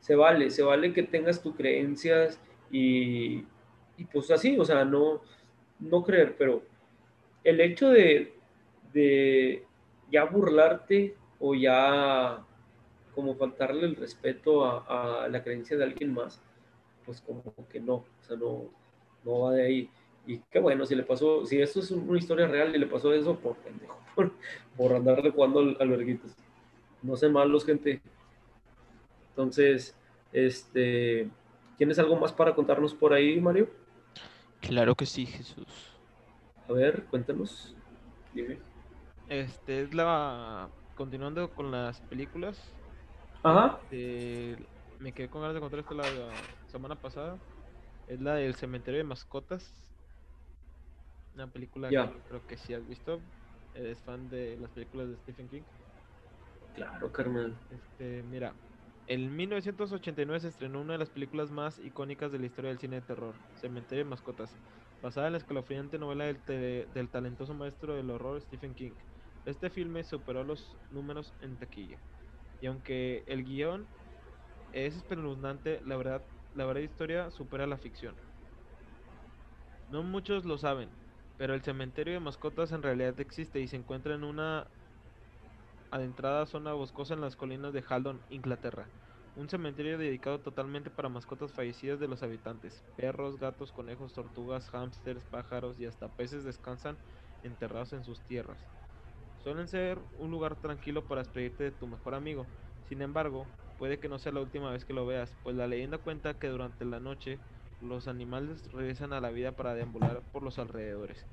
[0.00, 2.40] se vale, se vale que tengas tus creencias
[2.70, 3.44] y,
[3.98, 5.20] y pues así, o sea, no,
[5.78, 6.62] no creer, pero
[7.44, 8.32] el hecho de,
[8.94, 9.66] de
[10.10, 12.42] ya burlarte o ya
[13.14, 16.40] como faltarle el respeto a, a, la creencia de alguien más,
[17.04, 18.70] pues como que no, o sea, no,
[19.22, 19.90] no va de ahí.
[20.28, 23.14] Y qué bueno, si le pasó, si esto es una historia real y le pasó
[23.14, 24.30] eso, por pendejo, por,
[24.76, 26.36] por andarle jugando al, al verguitos.
[27.00, 28.02] No sean malos, gente.
[29.30, 29.96] Entonces,
[30.30, 31.30] este,
[31.78, 33.70] ¿tienes algo más para contarnos por ahí, Mario?
[34.60, 35.98] Claro que sí, Jesús.
[36.68, 37.74] A ver, cuéntanos.
[38.34, 38.58] Dime.
[39.30, 40.68] Este es la.
[40.94, 42.62] Continuando con las películas.
[43.42, 43.78] Ajá.
[43.84, 44.58] este,
[44.98, 46.32] me quedé con ganas de contar esto la, la
[46.66, 47.38] semana pasada.
[48.08, 49.87] Es la del cementerio de mascotas.
[51.38, 52.10] Una película Ya.
[52.10, 53.22] que creo que sí has visto.
[53.72, 55.62] Eres fan de las películas de Stephen King.
[56.74, 57.56] Claro, carnal.
[57.70, 58.56] Este, mira,
[59.06, 62.96] en 1989 se estrenó una de las películas más icónicas de la historia del cine
[62.96, 64.58] de terror, Cementerio de Mascotas,
[65.00, 68.96] basada en la escalofriante novela del, talentoso maestro del horror Stephen King.
[69.44, 72.02] Este filme superó los números en taquilla.
[72.60, 73.88] Y aunque el guion
[74.72, 78.16] es espeluznante, la verdad, la verdad historia supera la ficción.
[79.88, 80.97] No muchos lo saben,
[81.38, 84.72] pero el cementerio de mascotas en realidad existe y se encuentra en una
[85.90, 88.92] adentrada zona boscosa en las colinas de Haldon, Inglaterra.
[89.34, 92.84] Un cementerio dedicado totalmente para mascotas fallecidas de los habitantes.
[92.96, 97.00] Perros, gatos, conejos, tortugas, hámsters, pájaros y hasta peces descansan
[97.42, 98.68] enterrados en sus tierras.
[99.38, 102.52] Suelen ser un lugar tranquilo para despedirte de tu mejor amigo.
[102.84, 105.98] Sin embargo, puede que no sea la última vez que lo veas, pues la leyenda
[105.98, 107.44] cuenta que durante la noche
[107.80, 111.26] los animales regresan a la vida para deambular por los alrededores.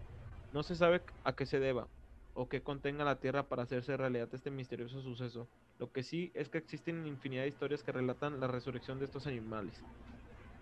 [0.51, 1.87] No se sabe a qué se deba
[2.33, 5.49] o qué contenga la Tierra para hacerse realidad este misterioso suceso.
[5.79, 9.25] Lo que sí es que existen infinidad de historias que relatan la resurrección de estos
[9.27, 9.81] animales.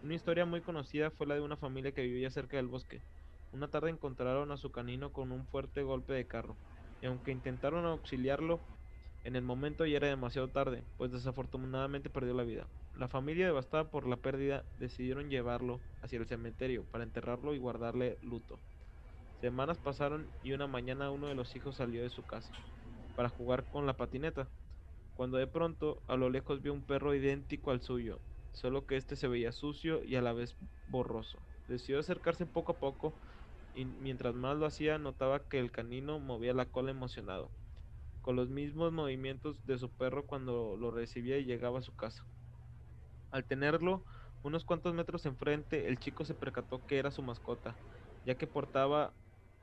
[0.01, 3.01] Una historia muy conocida fue la de una familia que vivía cerca del bosque.
[3.51, 6.57] Una tarde encontraron a su canino con un fuerte golpe de carro,
[7.01, 8.61] y aunque intentaron auxiliarlo,
[9.23, 12.67] en el momento ya era demasiado tarde, pues desafortunadamente perdió la vida.
[12.93, 18.17] La familia, devastada por la pérdida, decidieron llevarlo hacia el cementerio para enterrarlo y guardarle
[18.21, 18.59] luto.
[19.41, 22.53] Semanas pasaron y una mañana uno de los hijos salió de su casa
[23.15, 24.49] para jugar con la patineta,
[25.13, 28.21] cuando de pronto a lo lejos vio un perro idéntico al suyo,
[28.51, 30.57] solo que este se veía sucio y a la vez
[30.87, 31.45] borroso.
[31.67, 33.17] Decidió acercarse poco a poco
[33.73, 37.51] y mientras más lo hacía notaba que el canino movía la cola emocionado,
[38.23, 42.27] con los mismos movimientos de su perro cuando lo recibía y llegaba a su casa.
[43.31, 44.05] Al tenerlo
[44.43, 47.79] unos cuantos metros enfrente, el chico se percató que era su mascota,
[48.23, 49.15] ya que portaba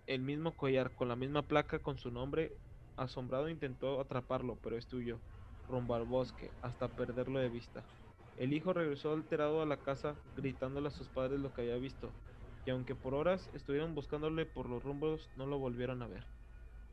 [0.07, 2.59] el mismo collar con la misma placa con su nombre.
[2.97, 5.23] Asombrado intentó atraparlo, pero este huyó
[5.67, 7.89] rumbo al bosque hasta perderlo de vista.
[8.37, 12.17] El hijo regresó alterado a la casa, gritándole a sus padres lo que había visto,
[12.65, 16.29] y aunque por horas estuvieron buscándole por los rumbos, no lo volvieron a ver.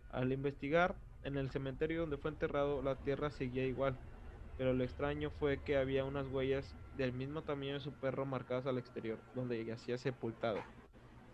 [0.10, 4.02] Al investigar, en el cementerio donde fue enterrado, la tierra seguía igual,
[4.56, 8.68] pero lo extraño fue que había unas huellas del mismo tamaño de su perro marcadas
[8.68, 10.70] al exterior, donde yacía sepultado.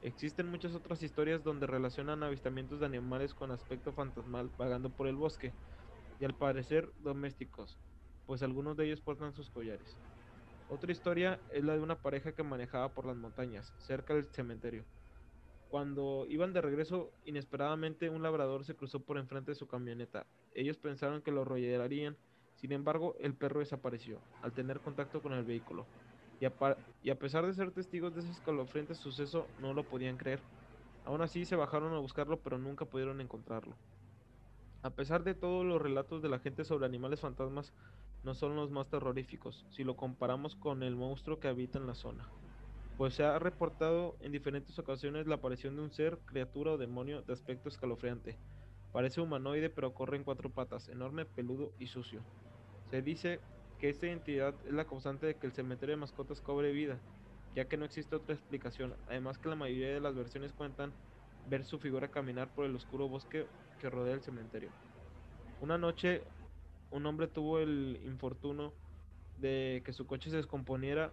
[0.01, 5.15] Existen muchas otras historias donde relacionan avistamientos de animales con aspecto fantasmal vagando por el
[5.15, 5.57] bosque,
[6.19, 7.81] y al parecer domésticos,
[8.25, 10.01] pues algunos de ellos portan sus collares.
[10.67, 14.87] Otra historia es la de una pareja que manejaba por las montañas, cerca del cementerio.
[15.73, 20.27] Cuando iban de regreso, inesperadamente un labrador se cruzó por enfrente de su camioneta.
[20.53, 22.15] Ellos pensaron que lo arrollarían,
[22.57, 25.87] sin embargo, el perro desapareció al tener contacto con el vehículo.
[26.39, 30.41] Y a, pesar de ser testigos de ese escalofriante suceso, no lo podían creer.
[31.05, 33.73] Aún así se bajaron a buscarlo, pero nunca pudieron encontrarlo.
[34.83, 37.73] A pesar de todos los relatos de la gente sobre animales fantasmas,
[38.23, 41.95] no son los más terroríficos si lo comparamos con el monstruo que habita en la
[41.95, 42.29] zona,
[42.97, 47.21] pues se ha reportado en diferentes ocasiones la aparición de un ser, criatura o demonio
[47.23, 48.37] de aspecto escalofriante.
[48.91, 52.21] Parece humanoide pero corre en cuatro patas, enorme, peludo y sucio.
[52.91, 53.39] Se dice
[53.79, 56.99] que esta entidad es la causante de que el cementerio de mascotas cobre vida,
[57.55, 60.93] ya que no existe otra explicación, además que la mayoría de las versiones cuentan
[61.49, 63.47] ver su figura caminar por el oscuro bosque
[63.79, 64.69] que rodea el cementerio.
[65.59, 66.21] Una noche
[66.93, 68.71] un hombre tuvo el infortunio
[69.39, 71.11] de que su coche se descomponiera,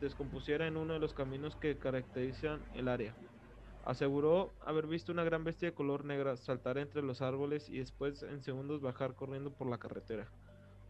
[0.00, 3.14] descompusiera en uno de los caminos que caracterizan el área.
[3.84, 8.22] Aseguró haber visto una gran bestia de color negra saltar entre los árboles y después
[8.22, 10.28] en segundos bajar corriendo por la carretera.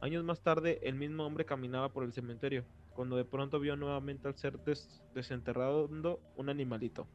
[0.00, 4.28] Años más tarde, el mismo hombre caminaba por el cementerio, cuando de pronto vio nuevamente
[4.28, 4.58] al ser
[5.14, 7.06] desenterrando un animalito.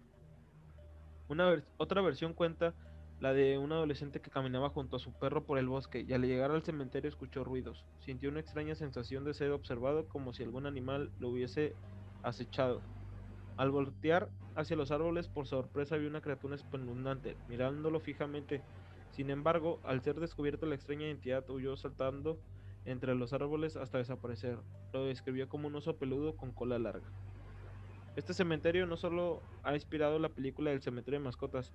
[1.28, 2.74] Una otra versión cuenta
[3.20, 6.22] la de un adolescente que caminaba junto a su perro por el bosque y al
[6.24, 7.86] llegar al cementerio escuchó ruidos.
[8.00, 11.76] Sintió una extraña sensación de ser observado como si algún animal lo hubiese
[12.24, 12.82] acechado.
[13.58, 18.62] Al voltear hacia los árboles por sorpresa vio una criatura espeluznante, mirándolo fijamente.
[19.12, 22.38] Sin embargo, al ser descubierta la extraña entidad huyó saltando
[22.84, 24.60] entre los árboles hasta desaparecer.
[24.92, 27.08] Lo describió como un oso peludo con cola larga.
[28.18, 31.74] Este cementerio no solo ha inspirado la película del cementerio de mascotas,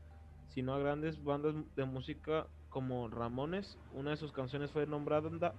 [0.51, 3.79] sino a grandes bandas de música como Ramones.
[3.93, 5.55] Una de sus canciones fue nombrada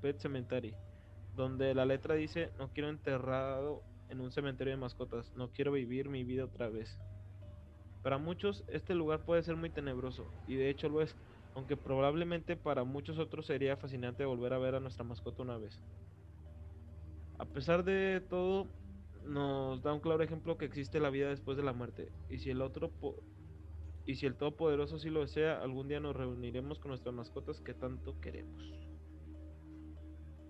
[0.00, 0.74] Pet Cemetery,
[1.34, 6.08] donde la letra dice, no quiero enterrado en un cementerio de mascotas, no quiero vivir
[6.08, 6.98] mi vida otra vez.
[8.02, 11.16] Para muchos este lugar puede ser muy tenebroso, y de hecho lo es,
[11.54, 15.80] aunque probablemente para muchos otros sería fascinante volver a ver a nuestra mascota una vez.
[17.38, 18.66] A pesar de todo,
[19.24, 22.50] nos da un claro ejemplo que existe la vida después de la muerte, y si
[22.50, 22.90] el otro
[24.04, 27.72] y si el Todopoderoso sí lo desea, algún día nos reuniremos con nuestras mascotas que
[27.72, 28.72] tanto queremos.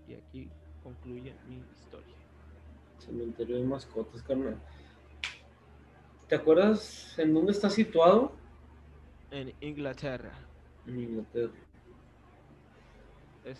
[0.08, 0.50] Y aquí
[0.82, 2.16] concluye mi historia.
[2.98, 4.56] Cementerio de mascotas, carnal.
[6.28, 8.32] ¿Te acuerdas en dónde está situado?
[9.30, 10.32] En Inglaterra.
[10.86, 11.52] En Inglaterra.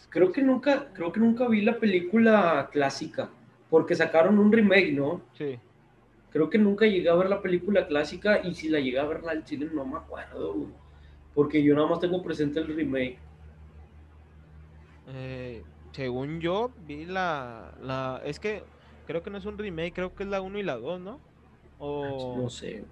[0.09, 3.29] creo que nunca, creo que nunca vi la película clásica,
[3.69, 5.21] porque sacaron un remake, ¿no?
[5.37, 5.59] Sí.
[6.33, 9.23] Creo que nunca llegué a ver la película clásica y si la llegué a ver
[9.29, 10.67] al chile no me acuerdo,
[11.35, 13.19] porque yo nada más tengo presente el remake.
[15.09, 15.63] Eh,
[15.93, 18.23] según yo, vi la, la.
[18.25, 18.63] Es que
[19.07, 21.21] creo que no es un remake, creo que es la 1 y la 2, ¿no?
[21.79, 22.37] O...
[22.39, 22.83] No sé.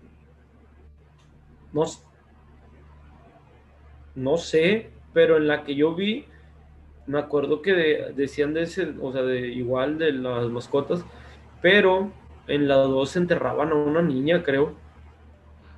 [1.72, 1.84] No,
[4.16, 6.26] no sé, pero en la que yo vi,
[7.06, 7.72] me acuerdo que
[8.14, 11.04] decían de ese, o sea, de igual de las mascotas,
[11.62, 12.12] pero
[12.50, 14.74] en la 2 enterraban a una niña, creo.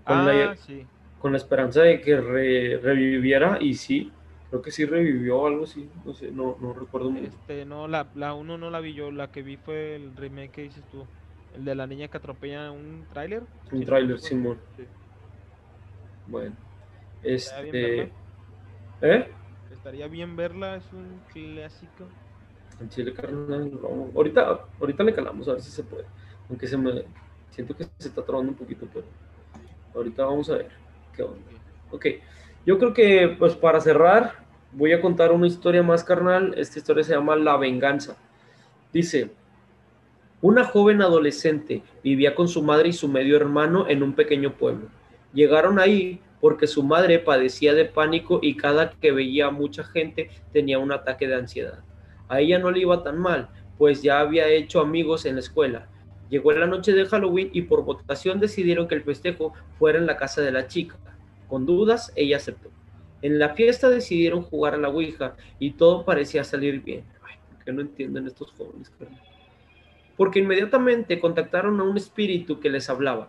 [0.04, 0.86] Con, Ah, la, sí.
[1.18, 4.12] con la esperanza de que re- reviviera y sí,
[4.50, 7.32] creo que sí revivió o algo así, no sé, no, no recuerdo muy bien.
[7.40, 10.50] Este, no, la, la 1 no la vi yo, la que vi fue el remake
[10.52, 11.06] que dices tú.
[11.54, 13.46] El de la niña que atropella un tráiler.
[13.72, 14.20] Un no tráiler.
[14.20, 14.58] Simón.
[14.76, 14.86] Sí.
[16.26, 16.56] Bueno,
[17.56, 18.12] bien este.
[19.02, 19.28] ¿eh?
[19.70, 22.14] Estaría bien verla, es un clásico.
[22.80, 23.70] En Chile, carnal.
[24.14, 26.04] Ahorita, ahorita le calamos a ver si se puede.
[26.52, 27.02] Aunque se me
[27.48, 29.06] siento que se está trabando un poquito, pero
[29.94, 30.68] ahorita vamos a ver
[31.16, 31.40] qué onda.
[31.90, 32.06] Ok,
[32.66, 34.34] yo creo que pues para cerrar
[34.70, 36.52] voy a contar una historia más carnal.
[36.58, 38.18] Esta historia se llama La venganza.
[38.92, 39.30] Dice,
[40.42, 44.88] una joven adolescente vivía con su madre y su medio hermano en un pequeño pueblo.
[45.32, 50.28] Llegaron ahí porque su madre padecía de pánico y cada que veía a mucha gente
[50.52, 51.78] tenía un ataque de ansiedad.
[52.28, 53.48] A ella no le iba tan mal,
[53.78, 55.88] pues ya había hecho amigos en la escuela.
[56.32, 60.16] Llegó la noche de Halloween y por votación decidieron que el festejo fuera en la
[60.16, 60.96] casa de la chica.
[61.46, 62.70] Con dudas, ella aceptó.
[63.20, 67.04] En la fiesta decidieron jugar a la Ouija y todo parecía salir bien.
[67.22, 68.90] Ay, ¿por qué no entienden estos jóvenes?
[70.16, 73.28] Porque inmediatamente contactaron a un espíritu que les hablaba.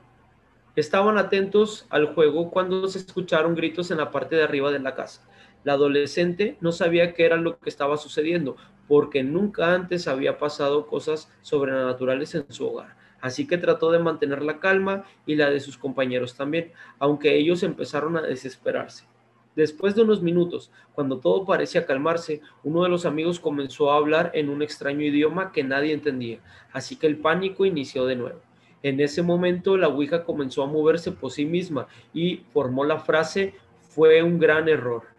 [0.77, 4.95] Estaban atentos al juego cuando se escucharon gritos en la parte de arriba de la
[4.95, 5.27] casa.
[5.65, 8.55] La adolescente no sabía qué era lo que estaba sucediendo,
[8.87, 12.95] porque nunca antes había pasado cosas sobrenaturales en su hogar.
[13.21, 17.63] Así que trató de mantener la calma y la de sus compañeros también, aunque ellos
[17.63, 19.05] empezaron a desesperarse.
[19.55, 24.31] Después de unos minutos, cuando todo parecía calmarse, uno de los amigos comenzó a hablar
[24.33, 26.39] en un extraño idioma que nadie entendía,
[26.71, 28.41] así que el pánico inició de nuevo.
[28.81, 33.53] En ese momento la Ouija comenzó a moverse por sí misma y formó la frase
[33.89, 35.12] fue un gran error.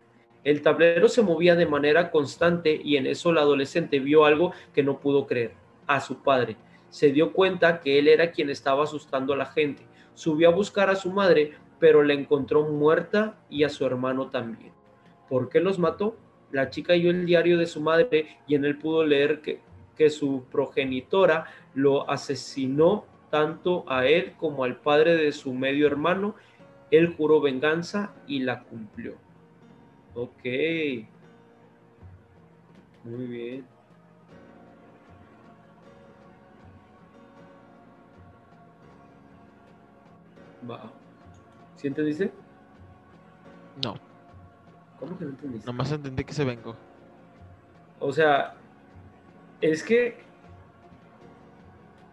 [0.44, 4.82] El tablero se movía de manera constante y en eso la adolescente vio algo que
[4.82, 5.54] no pudo creer,
[5.86, 6.56] a su padre.
[6.90, 9.86] Se dio cuenta que él era quien estaba asustando a la gente.
[10.12, 14.72] Subió a buscar a su madre, pero la encontró muerta y a su hermano también.
[15.30, 16.14] ¿Por qué los mató?
[16.52, 19.60] La chica halló el diario de su madre y en él pudo leer que,
[19.96, 26.34] que su progenitora lo asesinó tanto a él como al padre de su medio hermano.
[26.90, 29.23] Él juró venganza y la cumplió.
[30.14, 30.44] Ok.
[33.04, 33.66] Muy bien.
[40.70, 40.90] Va.
[41.76, 42.32] ¿Sí entendiste?
[43.82, 43.94] No,
[45.00, 45.66] ¿Cómo que no entendiste?
[45.66, 46.74] nomás entendí que se vengó.
[48.00, 48.54] O sea,
[49.60, 50.16] es que.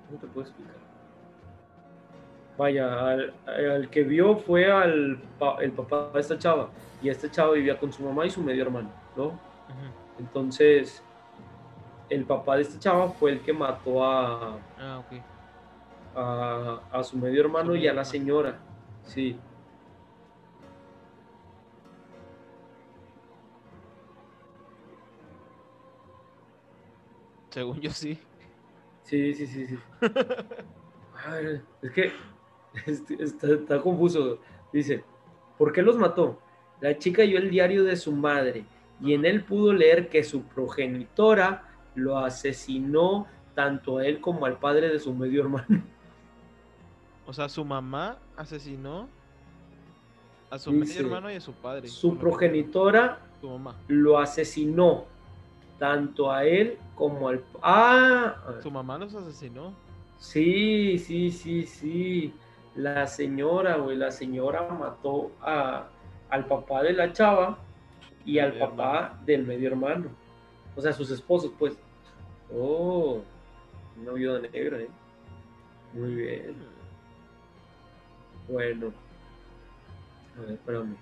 [0.07, 0.90] ¿Cómo te puedo explicar?
[2.61, 5.17] Vaya, al, al que vio fue al
[5.61, 6.69] el papá de esta chava.
[7.01, 8.87] Y esta chava vivía con su mamá y su medio hermano,
[9.17, 9.31] ¿no?
[10.19, 11.01] Entonces,
[12.07, 15.19] el papá de esta chava fue el que mató a, Ah, ok.
[16.15, 18.59] a, a su medio hermano y a la señora.
[19.05, 19.35] Sí.
[27.49, 28.19] Según yo sí.
[29.03, 29.79] Sí, sí, sí, sí.
[31.27, 32.11] Ay, es que
[32.87, 34.39] está, está confuso.
[34.73, 35.03] Dice,
[35.57, 36.39] ¿por qué los mató?
[36.79, 38.65] La chica halló el diario de su madre
[39.01, 41.63] y en él pudo leer que su progenitora
[41.95, 45.67] lo asesinó tanto a él como al padre de su medio hermano.
[47.27, 49.07] O sea, su mamá asesinó
[50.49, 51.87] a su Dice, medio hermano y a su padre.
[51.87, 53.75] Su progenitora Su mamá.
[53.87, 55.05] lo asesinó
[55.79, 57.41] tanto a él como al...
[57.61, 59.71] Ah, Su mamá los asesinó.
[60.17, 62.33] Sí, sí, sí, sí.
[62.75, 65.89] La señora, güey, la señora mató a,
[66.29, 67.57] al papá de la chava
[68.25, 70.09] y al Medio papá del medio hermano.
[70.75, 71.77] O sea, sus esposos, pues.
[72.53, 73.21] Oh,
[74.01, 74.89] una viuda negra, ¿eh?
[75.93, 76.55] Muy bien.
[78.47, 78.93] Bueno.
[80.37, 80.95] A ver, espérame.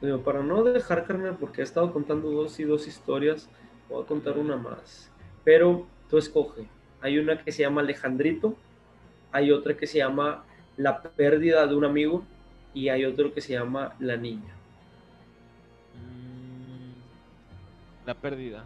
[0.00, 3.48] Digo, para no dejar carnal, porque he estado contando dos y dos historias,
[3.88, 5.10] voy a contar una más.
[5.42, 6.68] Pero tú escoge.
[7.00, 8.56] Hay una que se llama Alejandrito,
[9.32, 10.44] hay otra que se llama
[10.76, 12.24] La pérdida de un amigo
[12.74, 14.54] y hay otro que se llama La niña.
[15.94, 16.92] Mm,
[18.06, 18.64] La pérdida.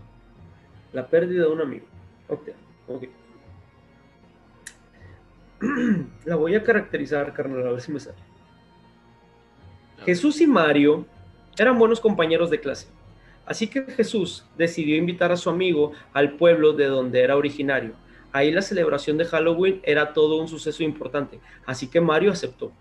[0.93, 1.87] La pérdida de un amigo.
[2.29, 2.49] Ok,
[2.89, 3.05] ok.
[6.25, 8.17] La voy a caracterizar, carnal, a ver si me sale.
[10.05, 11.05] Jesús y Mario
[11.59, 12.89] eran buenos compañeros de clase.
[13.45, 17.93] Así que Jesús decidió invitar a su amigo al pueblo de donde era originario.
[18.33, 22.73] Ahí la celebración de Halloween era todo un suceso importante, así que Mario aceptó.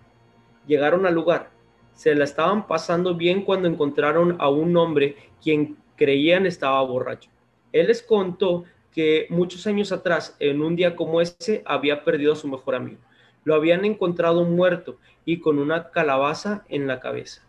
[0.67, 1.49] Llegaron al lugar.
[1.95, 7.29] Se la estaban pasando bien cuando encontraron a un hombre quien creían estaba borracho.
[7.71, 12.37] Él les contó que muchos años atrás, en un día como ese, había perdido a
[12.37, 12.99] su mejor amigo.
[13.43, 17.41] Lo habían encontrado muerto y con una calabaza en la cabeza.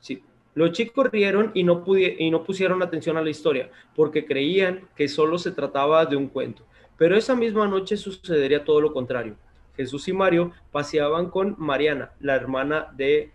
[0.00, 0.22] Sí.
[0.54, 5.08] Los chicos rieron y no, y no pusieron atención a la historia porque creían que
[5.08, 6.64] solo se trataba de un cuento.
[6.98, 9.36] Pero esa misma noche sucedería todo lo contrario.
[9.76, 13.32] Jesús y Mario paseaban con Mariana, la hermana de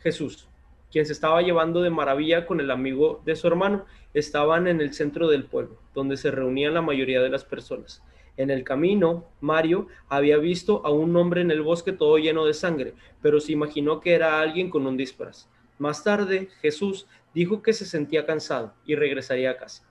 [0.00, 0.48] Jesús,
[0.90, 3.84] quien se estaba llevando de maravilla con el amigo de su hermano.
[4.12, 8.02] Estaban en el centro del pueblo, donde se reunían la mayoría de las personas.
[8.36, 12.54] En el camino, Mario había visto a un hombre en el bosque todo lleno de
[12.54, 15.48] sangre, pero se imaginó que era alguien con un disfraz.
[15.78, 19.84] Más tarde, Jesús dijo que se sentía cansado y regresaría a casa.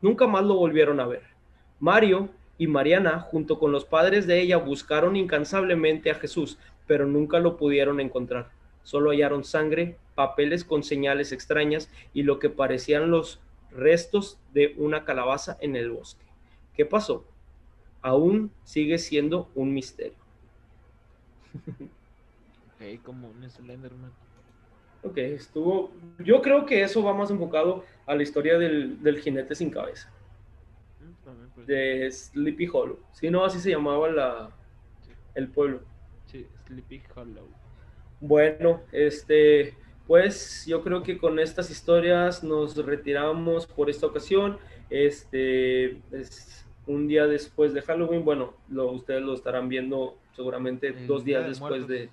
[0.00, 1.22] Nunca más lo volvieron a ver.
[1.80, 7.38] Mario y Mariana, junto con los padres de ella, buscaron incansablemente a Jesús, pero nunca
[7.38, 8.50] lo pudieron encontrar.
[8.82, 13.40] Solo hallaron sangre, papeles con señales extrañas y lo que parecían los
[13.70, 16.24] restos de una calabaza en el bosque.
[16.74, 17.24] ¿Qué pasó?
[18.02, 20.18] Aún sigue siendo un misterio.
[21.54, 24.10] ok, como un Slenderman.
[25.04, 25.92] Ok, estuvo.
[26.18, 30.10] Yo creo que eso va más enfocado a la historia del, del jinete sin cabeza
[31.66, 32.98] de Sleepy Hollow.
[33.12, 34.50] Si no, así se llamaba la,
[35.34, 35.80] el pueblo.
[36.26, 37.48] Sí, Sleepy Hollow.
[38.20, 39.74] Bueno, este,
[40.06, 44.58] pues yo creo que con estas historias nos retiramos por esta ocasión.
[44.90, 48.24] Este es un día después de Halloween.
[48.24, 52.10] Bueno, lo, ustedes lo estarán viendo seguramente dos días después de.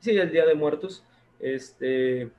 [0.00, 1.04] Sí, el día de muertos.
[1.38, 2.30] Este,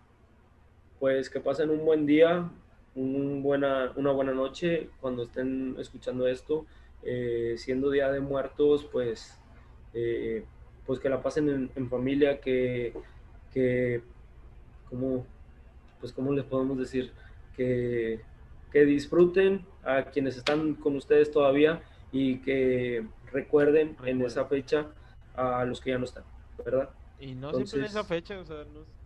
[1.00, 2.50] pues que pasen un buen día
[2.98, 6.66] buena, una buena noche cuando estén escuchando esto.
[7.04, 9.38] Eh, siendo Día de Muertos, pues,
[9.94, 10.44] eh,
[10.86, 12.94] pues que la pasen en, familia, que,
[13.54, 14.02] que
[14.90, 15.26] como,
[16.00, 17.12] pues, ¿cómo les podemos decir?
[17.56, 18.22] Que,
[18.72, 21.82] que disfruten a quienes están con ustedes todavía
[22.12, 24.88] y que recuerden, en esa fecha
[25.36, 26.24] a los que ya no están,
[26.66, 26.90] ¿verdad?
[27.20, 28.97] Y no siempre en esa fecha, o sea, no,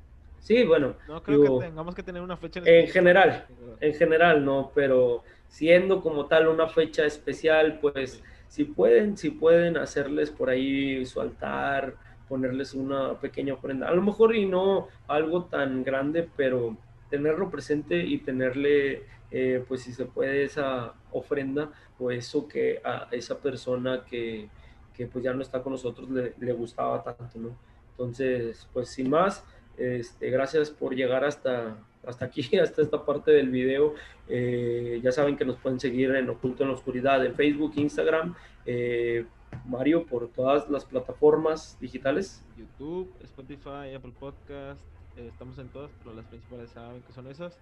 [0.42, 0.96] Sí, bueno.
[1.08, 2.62] No creo que tengamos que tener una fecha.
[2.66, 3.46] En general,
[3.80, 9.78] en general, no, pero siendo como tal una fecha especial, pues si pueden, si pueden
[9.78, 11.96] hacerles por ahí su altar,
[12.28, 16.76] ponerles una pequeña ofrenda, a lo mejor y no algo tan grande, pero
[17.10, 23.08] tenerlo presente y tenerle, eh, pues si se puede, esa ofrenda o eso que a
[23.12, 24.50] esa persona que,
[24.94, 27.56] que pues ya no está con nosotros le, le gustaba tanto, ¿no?
[27.92, 29.46] Entonces, pues sin más,
[29.82, 31.76] este, gracias por llegar hasta,
[32.06, 33.96] hasta aquí, hasta esta parte del video.
[34.28, 38.36] Eh, ya saben que nos pueden seguir en Oculto en la Oscuridad en Facebook, Instagram,
[38.66, 39.26] eh,
[39.66, 42.46] Mario, por todas las plataformas digitales.
[42.58, 44.82] YouTube, Spotify, Apple Podcast,
[45.18, 47.58] eh, estamos en todas, pero las principales saben que son esas.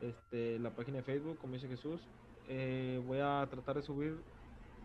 [0.00, 2.00] Este, la página de Facebook, como dice Jesús.
[3.06, 4.16] voy a tratar de subir,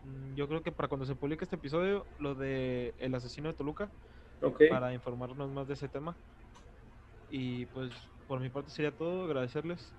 [0.04, 3.54] mm, yo creo que para cuando se publique este episodio, lo de El asesino de
[3.54, 3.90] Toluca,
[4.70, 6.14] para informarnos más de ese tema.
[7.30, 7.92] Y pues
[8.26, 9.92] por mi parte sería todo, agradecerles.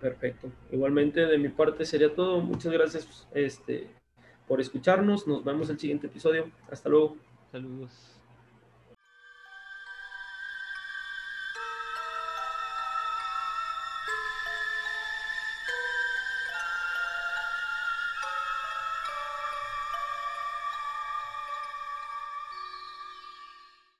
[0.00, 0.50] Perfecto.
[0.70, 2.40] Igualmente de mi parte sería todo.
[2.40, 3.88] Muchas gracias este,
[4.46, 5.26] por escucharnos.
[5.26, 6.50] Nos vemos el siguiente episodio.
[6.70, 7.16] Hasta luego.
[7.50, 8.17] Saludos.